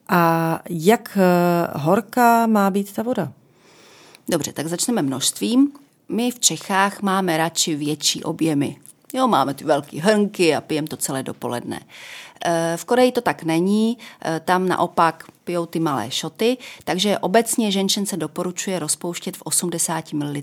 a 0.09 0.61
jak 0.71 1.19
eh, 1.21 1.79
horká 1.79 2.47
má 2.47 2.71
být 2.71 2.93
ta 2.93 3.03
voda? 3.03 3.33
Dobře, 4.29 4.53
tak 4.53 4.67
začneme 4.67 5.03
množstvím. 5.03 5.73
My 6.09 6.31
v 6.31 6.41
Čechách 6.41 7.03
máme 7.03 7.37
radši 7.37 7.75
větší 7.75 8.25
objemy. 8.25 8.77
Jo, 9.15 9.29
máme 9.29 9.55
ty 9.55 9.65
velké 9.65 10.01
hrnky 10.01 10.55
a 10.55 10.61
pijeme 10.61 10.89
to 10.89 10.97
celé 10.97 11.23
dopoledne. 11.23 11.81
Eh, 12.45 12.77
v 12.77 12.85
Koreji 12.85 13.13
to 13.13 13.21
tak 13.21 13.43
není, 13.43 13.99
eh, 14.25 14.41
tam 14.45 14.69
naopak 14.69 15.25
pijou 15.45 15.67
ty 15.67 15.81
malé 15.81 16.11
šoty, 16.11 16.57
takže 16.85 17.19
obecně 17.19 17.71
ženšen 17.71 18.07
se 18.07 18.17
doporučuje 18.17 18.79
rozpouštět 18.79 19.37
v 19.37 19.43
80 19.43 20.13
ml 20.13 20.43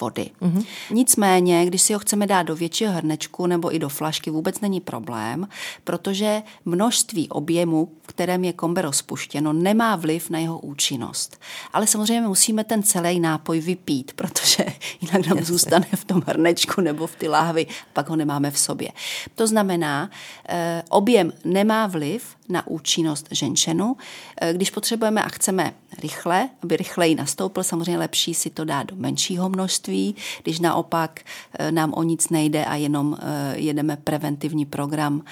vody. 0.00 0.30
Mm-hmm. 0.42 0.66
Nicméně, 0.90 1.66
když 1.66 1.82
si 1.82 1.92
ho 1.92 1.98
chceme 1.98 2.26
dát 2.26 2.42
do 2.42 2.56
většího 2.56 2.92
hrnečku 2.92 3.46
nebo 3.46 3.74
i 3.74 3.78
do 3.78 3.88
flašky, 3.88 4.30
vůbec 4.30 4.60
není 4.60 4.80
problém, 4.80 5.48
protože 5.84 6.42
množství 6.64 7.28
objemu, 7.28 7.88
v 8.02 8.06
kterém 8.06 8.44
je 8.44 8.52
kombe 8.52 8.82
rozpuštěno, 8.82 9.52
nemá 9.52 9.96
vliv 9.96 10.30
na 10.30 10.38
jeho 10.38 10.58
účinnost. 10.58 11.40
Ale 11.72 11.86
samozřejmě 11.86 12.28
musíme 12.28 12.64
ten 12.64 12.82
celý 12.82 13.20
nápoj 13.20 13.60
vypít, 13.60 14.12
protože 14.16 14.64
jinak 15.00 15.26
nám 15.26 15.44
zůstane 15.44 15.86
v 15.94 16.04
tom 16.04 16.22
hrnečku 16.26 16.80
nebo 16.80 17.06
v 17.06 17.16
ty 17.16 17.28
láhvi, 17.28 17.66
pak 17.92 18.08
ho 18.08 18.16
nemáme 18.16 18.50
v 18.50 18.58
sobě. 18.58 18.88
To 19.34 19.46
znamená, 19.46 20.10
eh, 20.48 20.82
objem 20.88 21.23
nemá 21.44 21.86
vliv 21.86 22.36
na 22.48 22.66
účinnost 22.66 23.28
ženšenu. 23.30 23.96
Eh, 24.40 24.52
když 24.52 24.70
potřebujeme 24.70 25.22
a 25.22 25.28
chceme 25.28 25.74
rychle, 26.02 26.48
aby 26.62 26.76
rychleji 26.76 27.14
nastoupil, 27.14 27.62
samozřejmě 27.62 27.98
lepší 27.98 28.34
si 28.34 28.50
to 28.50 28.64
dát 28.64 28.86
do 28.86 28.96
menšího 28.96 29.48
množství. 29.48 30.16
Když 30.42 30.60
naopak 30.60 31.20
eh, 31.58 31.72
nám 31.72 31.92
o 31.94 32.02
nic 32.02 32.30
nejde 32.30 32.64
a 32.64 32.74
jenom 32.74 33.16
eh, 33.20 33.58
jedeme 33.58 33.96
preventivní 33.96 34.66
program, 34.66 35.22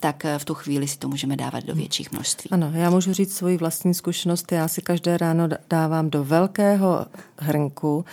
tak 0.00 0.26
v 0.38 0.44
tu 0.44 0.54
chvíli 0.54 0.88
si 0.88 0.98
to 0.98 1.08
můžeme 1.08 1.36
dávat 1.36 1.64
do 1.64 1.74
větších 1.74 2.12
množství. 2.12 2.50
Ano, 2.50 2.70
já 2.74 2.90
můžu 2.90 3.12
říct 3.12 3.36
svoji 3.36 3.56
vlastní 3.56 3.94
zkušenost. 3.94 4.52
Já 4.52 4.68
si 4.68 4.82
každé 4.82 5.16
ráno 5.18 5.48
dávám 5.70 6.10
do 6.10 6.24
velkého 6.24 7.06
hrnku 7.38 8.04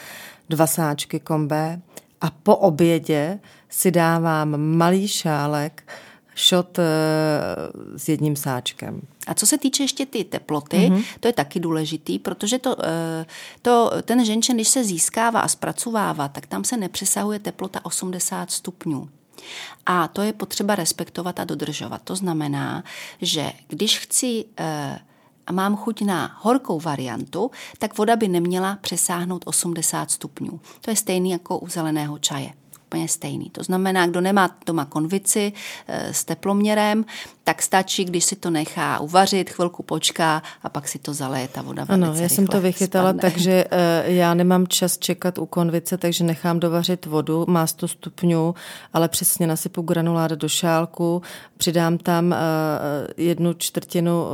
dva 0.49 0.67
sáčky 0.67 1.19
kombé 1.19 1.81
a 2.21 2.31
po 2.43 2.55
obědě 2.55 3.39
si 3.69 3.91
dávám 3.91 4.57
malý 4.57 5.07
šálek 5.07 5.83
šot 6.35 6.79
eh, 6.79 6.83
s 7.95 8.09
jedním 8.09 8.35
sáčkem. 8.35 9.01
A 9.27 9.33
co 9.33 9.47
se 9.47 9.57
týče 9.57 9.83
ještě 9.83 10.05
ty 10.05 10.23
teploty, 10.23 10.77
mm-hmm. 10.77 11.03
to 11.19 11.27
je 11.27 11.33
taky 11.33 11.59
důležitý, 11.59 12.19
protože 12.19 12.59
to, 12.59 12.75
eh, 12.83 13.25
to, 13.61 13.91
ten 14.01 14.25
ženčen, 14.25 14.55
když 14.55 14.67
se 14.67 14.83
získává 14.83 15.39
a 15.39 15.47
zpracovává, 15.47 16.27
tak 16.27 16.47
tam 16.47 16.63
se 16.63 16.77
nepřesahuje 16.77 17.39
teplota 17.39 17.85
80 17.85 18.51
stupňů. 18.51 19.09
A 19.85 20.07
to 20.07 20.21
je 20.21 20.33
potřeba 20.33 20.75
respektovat 20.75 21.39
a 21.39 21.43
dodržovat. 21.43 22.01
To 22.03 22.15
znamená, 22.15 22.83
že 23.21 23.51
když 23.67 23.99
chci 23.99 24.45
eh, 24.57 24.99
a 25.47 25.51
mám 25.51 25.75
chuť 25.75 26.01
na 26.01 26.37
horkou 26.41 26.79
variantu, 26.79 27.51
tak 27.79 27.97
voda 27.97 28.15
by 28.15 28.27
neměla 28.27 28.77
přesáhnout 28.81 29.43
80 29.45 30.11
stupňů. 30.11 30.59
To 30.81 30.89
je 30.89 30.95
stejný 30.95 31.31
jako 31.31 31.59
u 31.59 31.67
zeleného 31.67 32.19
čaje 32.19 32.53
úplně 32.93 33.07
stejný. 33.07 33.49
To 33.49 33.63
znamená, 33.63 34.07
kdo 34.07 34.21
nemá 34.21 34.49
doma 34.65 34.85
konvici 34.85 35.53
e, 35.87 36.13
s 36.13 36.23
teploměrem, 36.23 37.05
tak 37.43 37.61
stačí, 37.61 38.05
když 38.05 38.25
si 38.25 38.35
to 38.35 38.49
nechá 38.49 38.99
uvařit, 38.99 39.49
chvilku 39.49 39.83
počká 39.83 40.41
a 40.63 40.69
pak 40.69 40.87
si 40.87 40.99
to 40.99 41.13
zaleje 41.13 41.47
ta 41.47 41.61
voda 41.61 41.85
Ano, 41.89 42.13
já 42.13 42.29
jsem 42.29 42.47
to 42.47 42.61
vychytala, 42.61 43.09
spadne. 43.09 43.21
takže 43.21 43.65
e, 43.71 44.03
já 44.13 44.33
nemám 44.33 44.67
čas 44.67 44.97
čekat 44.97 45.37
u 45.37 45.45
konvice, 45.45 45.97
takže 45.97 46.23
nechám 46.23 46.59
dovařit 46.59 47.05
vodu, 47.05 47.45
má 47.47 47.67
100 47.67 47.87
stupňů, 47.87 48.55
ale 48.93 49.09
přesně 49.09 49.47
nasypu 49.47 49.81
granulát 49.81 50.31
do 50.31 50.49
šálku, 50.49 51.21
přidám 51.57 51.97
tam 51.97 52.33
e, 52.33 52.37
jednu 53.17 53.53
čtvrtinu 53.53 54.25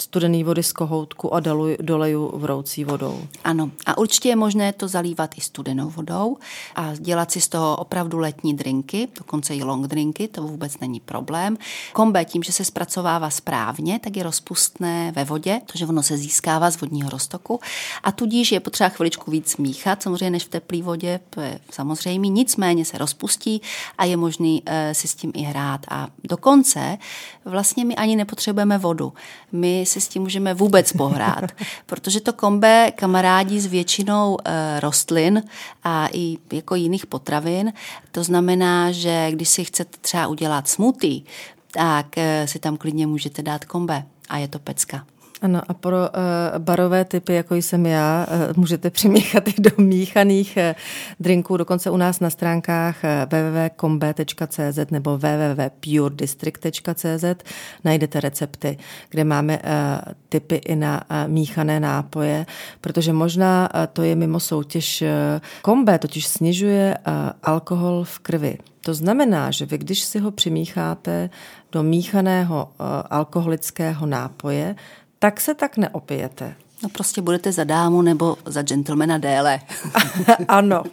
studený 0.00 0.44
vody 0.44 0.62
z 0.62 0.72
kohoutku 0.72 1.34
a 1.34 1.40
daluj, 1.40 1.76
doleju 1.80 2.32
vroucí 2.34 2.84
vodou. 2.84 3.22
Ano, 3.44 3.70
a 3.86 3.98
určitě 3.98 4.28
je 4.28 4.36
možné 4.36 4.72
to 4.72 4.88
zalívat 4.88 5.38
i 5.38 5.40
studenou 5.40 5.90
vodou 5.90 6.36
a 6.74 6.94
dělat 6.96 7.30
si 7.30 7.40
z 7.40 7.48
toho 7.48 7.76
opravdu 7.76 8.18
letní 8.18 8.54
drinky, 8.54 9.08
dokonce 9.18 9.54
i 9.54 9.62
long 9.62 9.86
drinky, 9.86 10.28
to 10.28 10.42
vůbec 10.42 10.80
není 10.80 11.00
problém. 11.00 11.58
Kombe 11.92 12.24
tím, 12.24 12.42
že 12.42 12.52
se 12.52 12.64
zpracovává 12.64 13.30
správně, 13.30 13.98
tak 13.98 14.16
je 14.16 14.22
rozpustné 14.22 15.12
ve 15.16 15.24
vodě, 15.24 15.60
protože 15.66 15.86
ono 15.86 16.02
se 16.02 16.16
získává 16.16 16.70
z 16.70 16.80
vodního 16.80 17.10
roztoku 17.10 17.60
a 18.02 18.12
tudíž 18.12 18.52
je 18.52 18.60
potřeba 18.60 18.88
chviličku 18.88 19.30
víc 19.30 19.56
míchat, 19.56 20.02
samozřejmě 20.02 20.30
než 20.30 20.44
v 20.44 20.48
teplé 20.48 20.82
vodě, 20.82 21.20
to 21.30 21.40
je 21.40 21.58
samozřejmě, 21.70 22.28
nicméně 22.28 22.84
se 22.84 22.98
rozpustí 22.98 23.62
a 23.98 24.04
je 24.04 24.16
možný 24.16 24.62
e, 24.66 24.94
si 24.94 25.08
s 25.08 25.14
tím 25.14 25.32
i 25.34 25.42
hrát 25.42 25.80
a 25.90 26.08
dokonce 26.24 26.98
vlastně 27.44 27.84
my 27.84 27.96
ani 27.96 28.16
nepotřebujeme 28.16 28.78
vodu. 28.78 29.12
My 29.52 29.84
si 29.88 30.00
s 30.00 30.08
tím 30.08 30.22
můžeme 30.22 30.54
vůbec 30.54 30.92
pohrát, 30.92 31.44
protože 31.86 32.20
to 32.20 32.32
kombe 32.32 32.92
kamarádí 32.94 33.60
s 33.60 33.66
většinou 33.66 34.38
e, 34.44 34.80
rostlin 34.80 35.42
a 35.84 36.08
i 36.12 36.38
jako 36.52 36.74
jiných 36.74 37.06
potravin. 37.06 37.72
To 38.12 38.24
znamená, 38.24 38.92
že 38.92 39.28
když 39.30 39.48
si 39.48 39.64
chcete 39.64 39.98
třeba 40.00 40.26
udělat 40.26 40.68
smoothie, 40.68 41.20
tak 41.70 42.18
e, 42.18 42.46
si 42.46 42.58
tam 42.58 42.76
klidně 42.76 43.06
můžete 43.06 43.42
dát 43.42 43.64
kombe 43.64 44.04
a 44.28 44.38
je 44.38 44.48
to 44.48 44.58
pecka. 44.58 45.06
Ano, 45.42 45.62
a 45.68 45.74
pro 45.74 45.96
uh, 45.96 46.04
barové 46.58 47.04
typy, 47.04 47.34
jako 47.34 47.54
jsem 47.54 47.86
já, 47.86 48.26
uh, 48.30 48.36
můžete 48.56 48.90
přimíchat 48.90 49.48
i 49.48 49.54
do 49.58 49.70
míchaných 49.78 50.56
uh, 50.56 50.62
drinků, 51.20 51.56
dokonce 51.56 51.90
u 51.90 51.96
nás 51.96 52.20
na 52.20 52.30
stránkách 52.30 52.96
www.combe.cz 53.02 54.90
nebo 54.90 55.18
www.puredistrict.cz 55.18 57.24
najdete 57.84 58.20
recepty, 58.20 58.78
kde 59.10 59.24
máme 59.24 59.58
uh, 59.58 59.62
typy 60.28 60.54
i 60.54 60.76
na 60.76 61.02
uh, 61.10 61.16
míchané 61.32 61.80
nápoje, 61.80 62.46
protože 62.80 63.12
možná 63.12 63.68
uh, 63.74 63.80
to 63.92 64.02
je 64.02 64.16
mimo 64.16 64.40
soutěž. 64.40 65.04
Kombe 65.62 65.98
totiž 65.98 66.26
snižuje 66.26 66.98
uh, 66.98 67.12
alkohol 67.42 68.04
v 68.04 68.18
krvi. 68.18 68.58
To 68.80 68.94
znamená, 68.94 69.50
že 69.50 69.66
vy, 69.66 69.78
když 69.78 70.00
si 70.00 70.18
ho 70.18 70.30
přimícháte 70.30 71.30
do 71.72 71.82
míchaného 71.82 72.68
uh, 72.68 72.86
alkoholického 73.10 74.06
nápoje, 74.06 74.74
tak 75.18 75.40
se 75.40 75.54
tak 75.54 75.76
neopijete. 75.76 76.54
No 76.82 76.88
prostě 76.88 77.22
budete 77.22 77.52
za 77.52 77.64
dámu 77.64 78.02
nebo 78.02 78.36
za 78.44 78.62
gentlemana 78.62 79.18
déle. 79.18 79.60
ano. 80.48 80.82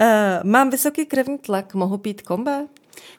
Eh, 0.00 0.40
mám 0.44 0.70
vysoký 0.70 1.06
krevní 1.06 1.38
tlak, 1.38 1.74
mohu 1.74 1.98
pít 1.98 2.22
kombe? 2.22 2.66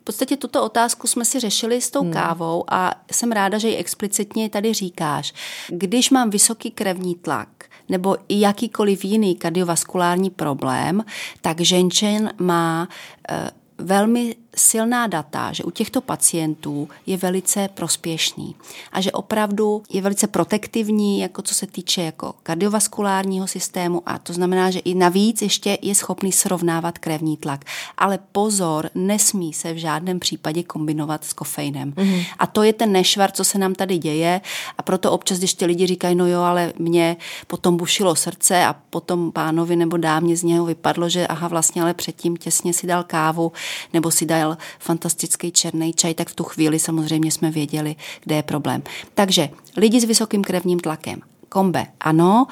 V 0.02 0.04
podstatě 0.04 0.38
tuto 0.38 0.64
otázku 0.64 1.08
jsme 1.08 1.26
si 1.26 1.40
řešili 1.40 1.82
s 1.82 1.92
tou 1.92 2.02
hmm. 2.02 2.12
kávou 2.12 2.64
a 2.68 2.94
jsem 3.12 3.32
ráda, 3.32 3.58
že 3.58 3.70
ji 3.70 3.76
explicitně 3.76 4.50
tady 4.50 4.74
říkáš. 4.74 5.34
Když 5.68 6.10
mám 6.10 6.30
vysoký 6.30 6.72
krevní 6.72 7.16
tlak 7.16 7.50
nebo 7.90 8.18
i 8.28 8.40
jakýkoliv 8.40 9.06
jiný 9.06 9.36
kardiovaskulární 9.36 10.30
problém, 10.30 11.06
tak 11.42 11.62
ženčen 11.62 12.34
má 12.40 12.90
eh, 13.30 13.52
velmi 13.78 14.36
silná 14.60 15.08
data, 15.08 15.54
že 15.54 15.64
u 15.64 15.72
těchto 15.72 16.02
pacientů 16.02 16.90
je 17.06 17.18
velice 17.18 17.70
prospěšný 17.74 18.56
a 18.92 19.02
že 19.02 19.12
opravdu 19.12 19.84
je 19.90 20.02
velice 20.02 20.28
protektivní, 20.28 21.20
jako 21.20 21.42
co 21.42 21.56
se 21.56 21.68
týče 21.68 22.02
jako 22.02 22.34
kardiovaskulárního 22.44 23.48
systému 23.48 24.02
a 24.06 24.20
to 24.20 24.34
znamená, 24.34 24.72
že 24.72 24.80
i 24.80 24.96
navíc 24.96 25.42
ještě 25.42 25.78
je 25.82 25.96
schopný 25.96 26.32
srovnávat 26.32 26.98
krevní 26.98 27.38
tlak. 27.38 27.66
Ale 27.98 28.20
pozor, 28.32 28.90
nesmí 28.96 29.54
se 29.54 29.74
v 29.74 29.78
žádném 29.78 30.20
případě 30.20 30.64
kombinovat 30.64 31.26
s 31.26 31.34
kofeinem. 31.34 31.92
Mm-hmm. 31.92 32.26
A 32.40 32.48
to 32.48 32.64
je 32.64 32.74
ten 32.74 32.92
nešvar, 32.92 33.32
co 33.32 33.44
se 33.44 33.58
nám 33.58 33.76
tady 33.76 33.98
děje 33.98 34.42
a 34.78 34.84
proto 34.84 35.12
občas, 35.12 35.38
když 35.38 35.54
ti 35.54 35.66
lidi 35.66 35.88
říkají, 35.88 36.16
no 36.16 36.28
jo, 36.28 36.42
ale 36.42 36.74
mě 36.80 37.18
potom 37.48 37.78
bušilo 37.78 38.16
srdce 38.16 38.66
a 38.66 38.76
potom 38.90 39.32
pánovi 39.32 39.76
nebo 39.76 39.98
dámě 39.98 40.38
z 40.38 40.44
něho 40.44 40.66
vypadlo, 40.66 41.10
že 41.10 41.28
aha, 41.28 41.48
vlastně 41.48 41.82
ale 41.82 41.94
předtím 41.94 42.38
těsně 42.38 42.74
si 42.74 42.88
dal 42.88 43.04
kávu 43.04 43.52
nebo 43.94 44.12
si 44.12 44.26
dal 44.26 44.49
fantastický 44.80 45.52
černý 45.52 45.94
čaj, 45.94 46.14
tak 46.14 46.30
v 46.30 46.36
tu 46.36 46.44
chvíli 46.44 46.80
samozřejmě 46.80 47.32
jsme 47.32 47.52
věděli, 47.52 47.96
kde 48.24 48.36
je 48.36 48.44
problém. 48.44 48.84
Takže 49.14 49.50
lidi 49.78 50.02
s 50.02 50.04
vysokým 50.04 50.44
krevním 50.44 50.80
tlakem, 50.80 51.22
kombe 51.50 51.88
ano, 52.00 52.48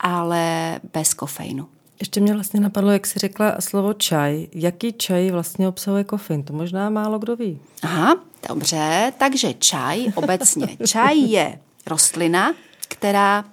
ale 0.00 0.80
bez 0.92 1.14
kofeinu. 1.14 1.68
Ještě 2.00 2.20
mě 2.20 2.34
vlastně 2.34 2.60
napadlo, 2.60 2.90
jak 2.90 3.06
jsi 3.06 3.18
řekla 3.18 3.60
slovo 3.60 3.92
čaj. 3.92 4.46
Jaký 4.52 4.92
čaj 4.92 5.30
vlastně 5.30 5.68
obsahuje 5.68 6.04
kofein? 6.04 6.42
To 6.42 6.52
možná 6.52 6.90
málo 6.90 7.18
kdo 7.18 7.36
ví. 7.36 7.58
Aha, 7.82 8.16
dobře. 8.48 9.12
Takže 9.18 9.54
čaj 9.54 10.06
obecně. 10.14 10.68
Čaj 10.86 11.18
je 11.18 11.58
rostlina, 11.86 12.54
která 12.88 13.44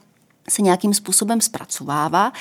se 0.49 0.61
nějakým 0.61 0.93
způsobem 0.93 1.41
zpracovává 1.41 2.31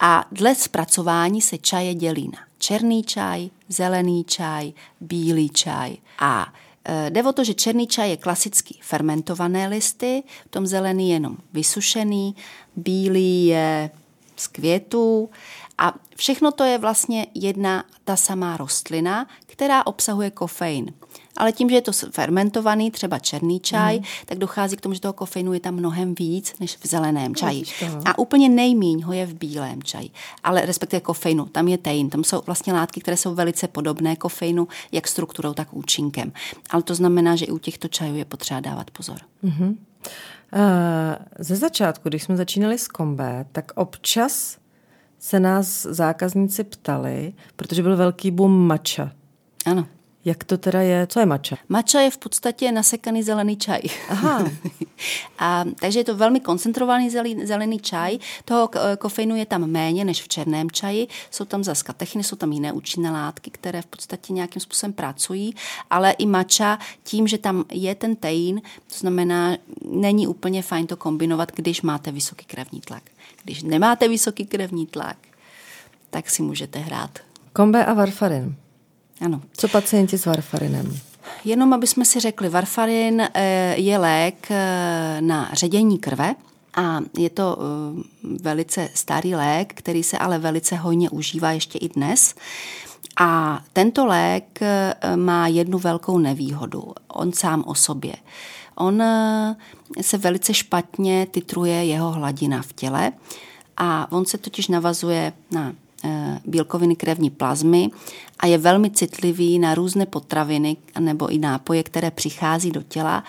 a 0.00 0.24
dle 0.32 0.54
zpracování 0.54 1.42
se 1.42 1.58
čaje 1.58 1.94
dělí 1.94 2.30
na 2.32 2.38
černý 2.58 3.02
čaj, 3.02 3.48
zelený 3.68 4.24
čaj, 4.24 4.72
bílý 5.00 5.48
čaj. 5.48 5.96
A 6.18 6.52
Eh, 6.88 7.10
jde 7.10 7.22
o 7.22 7.32
to, 7.32 7.44
že 7.44 7.54
černý 7.54 7.86
čaj 7.86 8.10
je 8.10 8.16
klasicky 8.16 8.78
fermentované 8.80 9.68
listy, 9.68 10.22
v 10.46 10.50
tom 10.50 10.66
zelený 10.66 11.08
je 11.08 11.14
jenom 11.14 11.36
vysušený, 11.52 12.36
bílý 12.76 13.46
je 13.46 13.90
z 14.36 14.46
květů 14.46 15.30
a 15.78 15.94
všechno 16.16 16.52
to 16.52 16.64
je 16.64 16.78
vlastně 16.78 17.26
jedna 17.34 17.84
ta 18.04 18.16
samá 18.16 18.56
rostlina, 18.56 19.26
která 19.46 19.86
obsahuje 19.86 20.30
kofein. 20.30 20.94
Ale 21.36 21.52
tím, 21.52 21.70
že 21.70 21.76
je 21.76 21.82
to 21.82 21.92
fermentovaný, 21.92 22.90
třeba 22.90 23.18
černý 23.18 23.60
čaj, 23.60 23.98
mm. 23.98 24.04
tak 24.26 24.38
dochází 24.38 24.76
k 24.76 24.80
tomu, 24.80 24.94
že 24.94 25.00
toho 25.00 25.12
kofeinu 25.12 25.52
je 25.52 25.60
tam 25.60 25.74
mnohem 25.74 26.14
víc 26.14 26.54
než 26.60 26.76
v 26.76 26.86
zeleném 26.86 27.34
čaji. 27.34 27.62
A 28.04 28.18
úplně 28.18 28.48
nejmíň 28.48 29.02
ho 29.02 29.12
je 29.12 29.26
v 29.26 29.34
bílém 29.34 29.82
čaji. 29.82 30.10
Ale 30.44 30.66
respektive 30.66 31.00
kofeinu, 31.00 31.44
tam 31.44 31.68
je 31.68 31.78
tein, 31.78 32.10
tam 32.10 32.24
jsou 32.24 32.42
vlastně 32.46 32.72
látky, 32.72 33.00
které 33.00 33.16
jsou 33.16 33.34
velice 33.34 33.68
podobné 33.68 34.16
kofeinu, 34.16 34.68
jak 34.92 35.08
strukturou, 35.08 35.54
tak 35.54 35.74
účinkem. 35.74 36.32
Ale 36.70 36.82
to 36.82 36.94
znamená, 36.94 37.36
že 37.36 37.44
i 37.44 37.50
u 37.50 37.58
těchto 37.58 37.88
čajů 37.88 38.16
je 38.16 38.24
potřeba 38.24 38.60
dávat 38.60 38.90
pozor. 38.90 39.18
Mm-hmm. 39.44 39.76
Ze 41.38 41.56
začátku, 41.56 42.08
když 42.08 42.22
jsme 42.22 42.36
začínali 42.36 42.78
s 42.78 42.88
kombé, 42.88 43.46
tak 43.52 43.72
občas 43.74 44.58
se 45.18 45.40
nás 45.40 45.82
zákazníci 45.82 46.64
ptali, 46.64 47.32
protože 47.56 47.82
byl 47.82 47.96
velký 47.96 48.30
boom 48.30 48.66
mača. 48.66 49.12
Ano. 49.66 49.86
Jak 50.26 50.44
to 50.44 50.58
teda 50.58 50.80
je? 50.80 51.06
Co 51.06 51.20
je 51.20 51.26
mača? 51.26 51.56
Mača 51.68 52.00
je 52.00 52.10
v 52.10 52.18
podstatě 52.18 52.72
nasekaný 52.72 53.22
zelený 53.22 53.56
čaj. 53.56 53.80
Aha. 54.08 54.50
a, 55.38 55.64
takže 55.80 56.00
je 56.00 56.04
to 56.04 56.16
velmi 56.16 56.40
koncentrovaný 56.40 57.10
zelený 57.44 57.78
čaj. 57.78 58.18
Toho 58.44 58.70
kofeinu 58.98 59.36
je 59.36 59.46
tam 59.46 59.66
méně 59.66 60.04
než 60.04 60.22
v 60.22 60.28
černém 60.28 60.70
čaji. 60.70 61.08
Jsou 61.30 61.44
tam 61.44 61.64
zase 61.64 61.84
katechiny, 61.84 62.24
jsou 62.24 62.36
tam 62.36 62.52
jiné 62.52 62.72
účinné 62.72 63.10
látky, 63.10 63.50
které 63.50 63.82
v 63.82 63.86
podstatě 63.86 64.32
nějakým 64.32 64.62
způsobem 64.62 64.92
pracují, 64.92 65.54
ale 65.90 66.10
i 66.10 66.26
mača 66.26 66.78
tím, 67.02 67.28
že 67.28 67.38
tam 67.38 67.64
je 67.72 67.94
ten 67.94 68.16
tein, 68.16 68.60
to 68.86 68.98
znamená, 68.98 69.56
není 69.90 70.26
úplně 70.26 70.62
fajn 70.62 70.86
to 70.86 70.96
kombinovat, 70.96 71.52
když 71.52 71.82
máte 71.82 72.12
vysoký 72.12 72.44
krevní 72.44 72.80
tlak. 72.80 73.02
Když 73.44 73.62
nemáte 73.62 74.08
vysoký 74.08 74.46
krevní 74.46 74.86
tlak, 74.86 75.16
tak 76.10 76.30
si 76.30 76.42
můžete 76.42 76.78
hrát. 76.78 77.18
Kombe 77.52 77.84
a 77.84 77.94
varfarin. 77.94 78.56
Ano. 79.20 79.40
Co 79.56 79.68
pacienti 79.68 80.18
s 80.18 80.26
varfarinem? 80.26 80.98
Jenom, 81.44 81.72
aby 81.72 81.86
jsme 81.86 82.04
si 82.04 82.20
řekli, 82.20 82.48
varfarin 82.48 83.20
eh, 83.34 83.74
je 83.76 83.98
lék 83.98 84.50
eh, 84.50 85.16
na 85.20 85.50
ředění 85.52 85.98
krve, 85.98 86.34
a 86.76 87.00
je 87.18 87.30
to 87.30 87.58
eh, 87.58 88.02
velice 88.42 88.88
starý 88.94 89.34
lék, 89.34 89.74
který 89.74 90.02
se 90.02 90.18
ale 90.18 90.38
velice 90.38 90.76
hojně 90.76 91.10
užívá 91.10 91.52
ještě 91.52 91.78
i 91.78 91.88
dnes. 91.88 92.34
A 93.20 93.60
tento 93.72 94.06
lék 94.06 94.60
má 95.16 95.48
jednu 95.48 95.78
velkou 95.78 96.18
nevýhodu. 96.18 96.92
On 97.08 97.32
sám 97.32 97.64
o 97.66 97.74
sobě. 97.74 98.14
On 98.74 99.02
se 100.00 100.18
velice 100.18 100.54
špatně 100.54 101.26
titruje 101.30 101.84
jeho 101.84 102.12
hladina 102.12 102.62
v 102.62 102.72
těle 102.72 103.12
a 103.76 104.12
on 104.12 104.24
se 104.24 104.38
totiž 104.38 104.68
navazuje 104.68 105.32
na 105.50 105.72
bílkoviny 106.46 106.96
krevní 106.96 107.30
plazmy 107.30 107.88
a 108.38 108.46
je 108.46 108.58
velmi 108.58 108.90
citlivý 108.90 109.58
na 109.58 109.74
různé 109.74 110.06
potraviny 110.06 110.76
nebo 111.00 111.28
i 111.28 111.38
nápoje, 111.38 111.82
které 111.82 112.10
přichází 112.10 112.70
do 112.70 112.82
těla, 112.82 113.24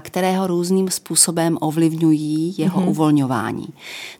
které 0.00 0.36
ho 0.36 0.46
různým 0.46 0.90
způsobem 0.90 1.58
ovlivňují 1.60 2.54
jeho 2.58 2.80
mm-hmm. 2.80 2.88
uvolňování. 2.88 3.68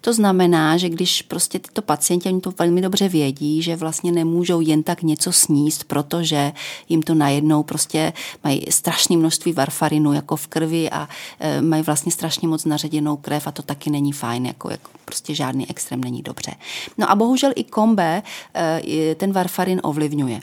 To 0.00 0.12
znamená, 0.12 0.76
že 0.76 0.88
když 0.88 1.22
prostě 1.22 1.58
tyto 1.58 1.82
pacienti, 1.82 2.28
oni 2.28 2.40
to 2.40 2.52
velmi 2.58 2.80
dobře 2.80 3.08
vědí, 3.08 3.62
že 3.62 3.76
vlastně 3.76 4.12
nemůžou 4.12 4.60
jen 4.60 4.82
tak 4.82 5.02
něco 5.02 5.32
sníst, 5.32 5.84
protože 5.84 6.52
jim 6.88 7.02
to 7.02 7.14
najednou 7.14 7.62
prostě 7.62 8.12
mají 8.44 8.66
strašné 8.70 9.16
množství 9.16 9.52
varfarinu 9.52 10.12
jako 10.12 10.36
v 10.36 10.46
krvi 10.46 10.90
a 10.90 11.08
e, 11.40 11.62
mají 11.62 11.82
vlastně 11.82 12.12
strašně 12.12 12.48
moc 12.48 12.64
naředěnou 12.64 13.16
krev 13.16 13.46
a 13.46 13.52
to 13.52 13.62
taky 13.62 13.90
není 13.90 14.12
fajn, 14.12 14.46
jako, 14.46 14.70
jako 14.70 14.90
prostě 15.04 15.34
žádný 15.34 15.70
extrém 15.70 16.00
není 16.04 16.22
dobře. 16.22 16.54
No 16.98 17.10
a 17.10 17.14
bohužel 17.14 17.52
i 17.56 17.64
kombe 17.64 18.22
e, 18.54 19.14
ten 19.14 19.32
varfarin 19.32 19.80
ovlivňuje 19.82 20.04
ovlivňuje. 20.04 20.40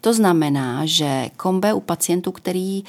To 0.00 0.14
znamená, 0.14 0.80
že 0.84 1.30
kombe 1.36 1.74
u 1.74 1.80
pacientů, 1.80 2.32
který 2.32 2.78
e, 2.78 2.84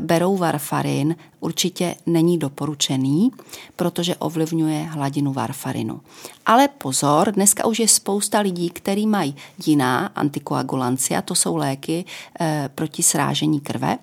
berou 0.00 0.36
varfarin, 0.36 1.16
určitě 1.40 1.94
není 2.06 2.38
doporučený, 2.38 3.30
protože 3.76 4.16
ovlivňuje 4.16 4.82
hladinu 4.82 5.32
varfarinu. 5.32 6.00
Ale 6.46 6.68
pozor, 6.68 7.32
dneska 7.32 7.66
už 7.66 7.78
je 7.78 7.88
spousta 7.88 8.40
lidí, 8.40 8.70
kteří 8.70 9.06
mají 9.06 9.36
jiná 9.66 10.06
antikoagulancia, 10.06 11.22
to 11.22 11.34
jsou 11.34 11.56
léky 11.56 12.04
e, 12.40 12.70
proti 12.74 13.02
srážení 13.02 13.60
krve. 13.60 13.98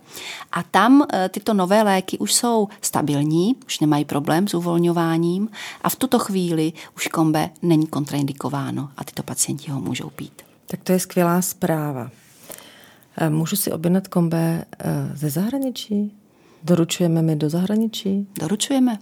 A 0.52 0.64
tam 0.64 1.04
e, 1.14 1.30
tyto 1.30 1.54
nové 1.54 1.84
léky 1.84 2.18
už 2.18 2.34
jsou 2.34 2.68
stabilní, 2.82 3.56
už 3.66 3.80
nemají 3.80 4.06
problém 4.06 4.48
s 4.48 4.54
uvolňováním 4.54 5.50
a 5.82 5.90
v 5.90 5.96
tuto 5.96 6.20
chvíli 6.20 6.74
už 6.96 7.08
kombe 7.08 7.50
není 7.62 7.88
kontraindikováno 7.88 8.90
a 8.98 9.04
tyto 9.04 9.24
pacienti 9.24 9.72
ho 9.72 9.82
můžou 9.82 10.10
pít. 10.10 10.53
Tak 10.67 10.84
to 10.84 10.91
je 10.91 10.99
skvělá 10.99 11.41
zpráva. 11.41 12.12
Eh, 13.17 13.30
můžu 13.30 13.56
si 13.56 13.71
objednat 13.71 14.08
kombe 14.08 14.65
eh, 14.80 15.12
ze 15.13 15.30
zahraničí? 15.30 16.12
Doručujeme 16.63 17.21
mi 17.21 17.36
do 17.36 17.49
zahraničí? 17.49 18.28
Doručujeme. 18.39 18.99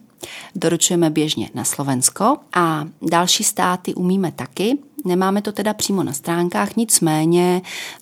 Doručujeme 0.55 1.09
běžně 1.09 1.49
na 1.53 1.63
Slovensko 1.63 2.37
a 2.53 2.87
další 3.01 3.43
státy 3.43 3.93
umíme 3.93 4.31
taky. 4.31 4.77
Nemáme 5.05 5.41
to 5.41 5.51
teda 5.51 5.73
přímo 5.73 6.03
na 6.03 6.13
stránkách, 6.13 6.75
nicméně 6.75 7.61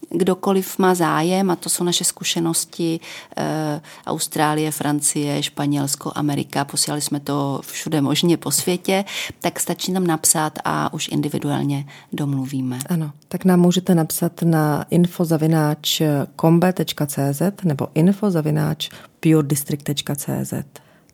kdokoliv 0.10 0.80
má 0.80 0.96
zájem, 0.96 1.52
a 1.52 1.56
to 1.56 1.70
jsou 1.70 1.84
naše 1.84 2.04
zkušenosti, 2.04 3.00
e, 3.38 3.82
Austrálie, 4.06 4.72
Francie, 4.72 5.44
Španělsko, 5.44 6.12
Amerika, 6.16 6.66
posílali 6.66 7.02
jsme 7.02 7.20
to 7.20 7.62
všude 7.64 8.02
možně 8.02 8.38
po 8.38 8.52
světě, 8.52 9.06
tak 9.42 9.60
stačí 9.60 9.92
nám 9.92 10.08
napsat 10.08 10.60
a 10.66 10.94
už 10.94 11.08
individuálně 11.08 11.86
domluvíme. 12.14 12.80
Ano, 12.90 13.12
tak 13.28 13.46
nám 13.46 13.60
můžete 13.60 13.96
napsat 13.96 14.42
na 14.42 14.86
infozavináč.combe.cz 14.90 17.42
nebo 17.64 17.88
infozavináč.puredistrict.cz. 17.94 20.54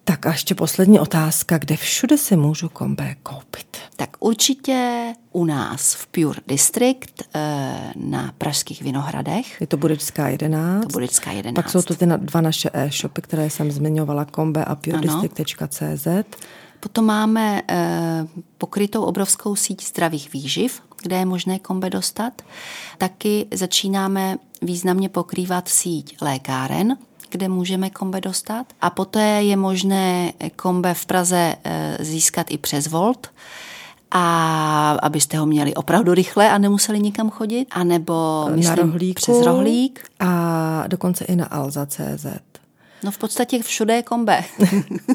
Tak 0.07 0.25
a 0.25 0.31
ještě 0.31 0.55
poslední 0.55 0.99
otázka, 0.99 1.57
kde 1.57 1.77
všude 1.77 2.17
se 2.17 2.35
můžu 2.35 2.69
kombé 2.69 3.15
koupit? 3.23 3.77
Tak 3.95 4.09
určitě 4.19 5.13
u 5.31 5.45
nás 5.45 5.93
v 5.93 6.07
Pure 6.07 6.39
District 6.47 7.21
eh, 7.35 7.93
na 7.95 8.33
Pražských 8.37 8.81
Vinohradech. 8.81 9.61
Je 9.61 9.67
to 9.67 9.77
Budečská 9.77 10.27
11. 10.27 10.81
To 10.83 10.87
Budečská 10.93 11.31
11. 11.31 11.55
Pak 11.55 11.69
jsou 11.69 11.81
to 11.81 11.95
ty 11.95 12.05
dva 12.05 12.41
naše 12.41 12.69
e-shopy, 12.73 13.21
které 13.21 13.49
jsem 13.49 13.71
zmiňovala, 13.71 14.25
kombe 14.25 14.65
a 14.65 14.75
puredistrict.cz. 14.75 16.07
Potom 16.79 17.05
máme 17.05 17.61
eh, 17.67 18.27
pokrytou 18.57 19.03
obrovskou 19.03 19.55
síť 19.55 19.87
zdravých 19.87 20.33
výživ, 20.33 20.81
kde 21.01 21.15
je 21.15 21.25
možné 21.25 21.59
kombe 21.59 21.89
dostat. 21.89 22.41
Taky 22.97 23.45
začínáme 23.53 24.37
významně 24.61 25.09
pokrývat 25.09 25.69
síť 25.69 26.21
lékáren, 26.21 26.97
kde 27.29 27.49
můžeme 27.49 27.89
kombe 27.89 28.21
dostat. 28.21 28.65
A 28.81 28.89
poté 28.89 29.43
je 29.43 29.57
možné 29.57 30.33
kombe 30.55 30.93
v 30.93 31.05
Praze 31.05 31.55
eh, 31.63 31.97
získat 31.99 32.51
i 32.51 32.57
přes 32.57 32.87
Volt, 32.87 33.29
a 34.11 34.91
abyste 35.01 35.37
ho 35.37 35.45
měli 35.45 35.73
opravdu 35.73 36.13
rychle 36.13 36.51
a 36.51 36.57
nemuseli 36.57 36.99
nikam 36.99 37.29
chodit, 37.29 37.67
anebo 37.71 38.45
myslím, 38.49 38.75
na 38.75 38.75
rohlíku 38.75 39.15
přes 39.15 39.45
rohlík. 39.45 40.07
A 40.19 40.83
dokonce 40.87 41.25
i 41.25 41.35
na 41.35 41.45
alza.cz. 41.45 42.25
No 43.05 43.11
v 43.11 43.17
podstatě 43.17 43.63
všude 43.63 43.95
je 43.95 44.03
kombe. 44.03 44.43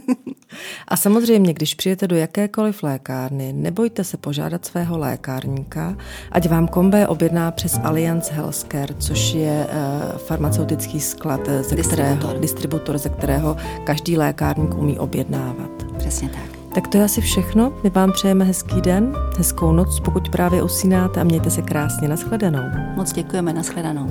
a 0.89 0.97
samozřejmě, 0.97 1.53
když 1.53 1.75
přijete 1.75 2.07
do 2.09 2.17
jakékoliv 2.17 2.83
lékárny, 2.83 3.53
nebojte 3.53 4.05
se 4.05 4.17
požádat 4.17 4.65
svého 4.65 4.99
lékárníka, 4.99 5.97
ať 6.33 6.49
vám 6.49 6.69
kombe 6.69 7.09
objedná 7.09 7.51
přes 7.51 7.81
Alliance 7.83 8.35
Healthcare, 8.35 8.95
což 8.99 9.33
je 9.33 9.67
uh, 9.67 10.19
farmaceutický 10.19 11.01
sklad, 11.01 11.41
ze 11.47 11.77
distributor. 11.77 12.17
kterého, 12.17 12.41
distributor, 12.41 12.99
ze 12.99 13.09
kterého 13.09 13.57
každý 13.85 14.17
lékárník 14.17 14.75
umí 14.75 14.99
objednávat. 14.99 15.71
Přesně 15.99 16.29
tak. 16.29 16.75
Tak 16.75 16.89
to 16.89 16.99
je 16.99 17.05
asi 17.05 17.21
všechno. 17.21 17.73
My 17.83 17.91
vám 17.91 18.13
přejeme 18.13 18.45
hezký 18.45 18.81
den, 18.81 19.15
hezkou 19.39 19.73
noc, 19.73 20.01
pokud 20.01 20.29
právě 20.29 20.63
usínáte 20.63 21.21
a 21.21 21.25
mějte 21.25 21.51
se 21.51 21.63
krásně. 21.63 22.09
Naschledanou. 22.09 22.63
Moc 22.97 23.13
děkujeme, 23.13 23.53
naschledanou. 23.53 24.09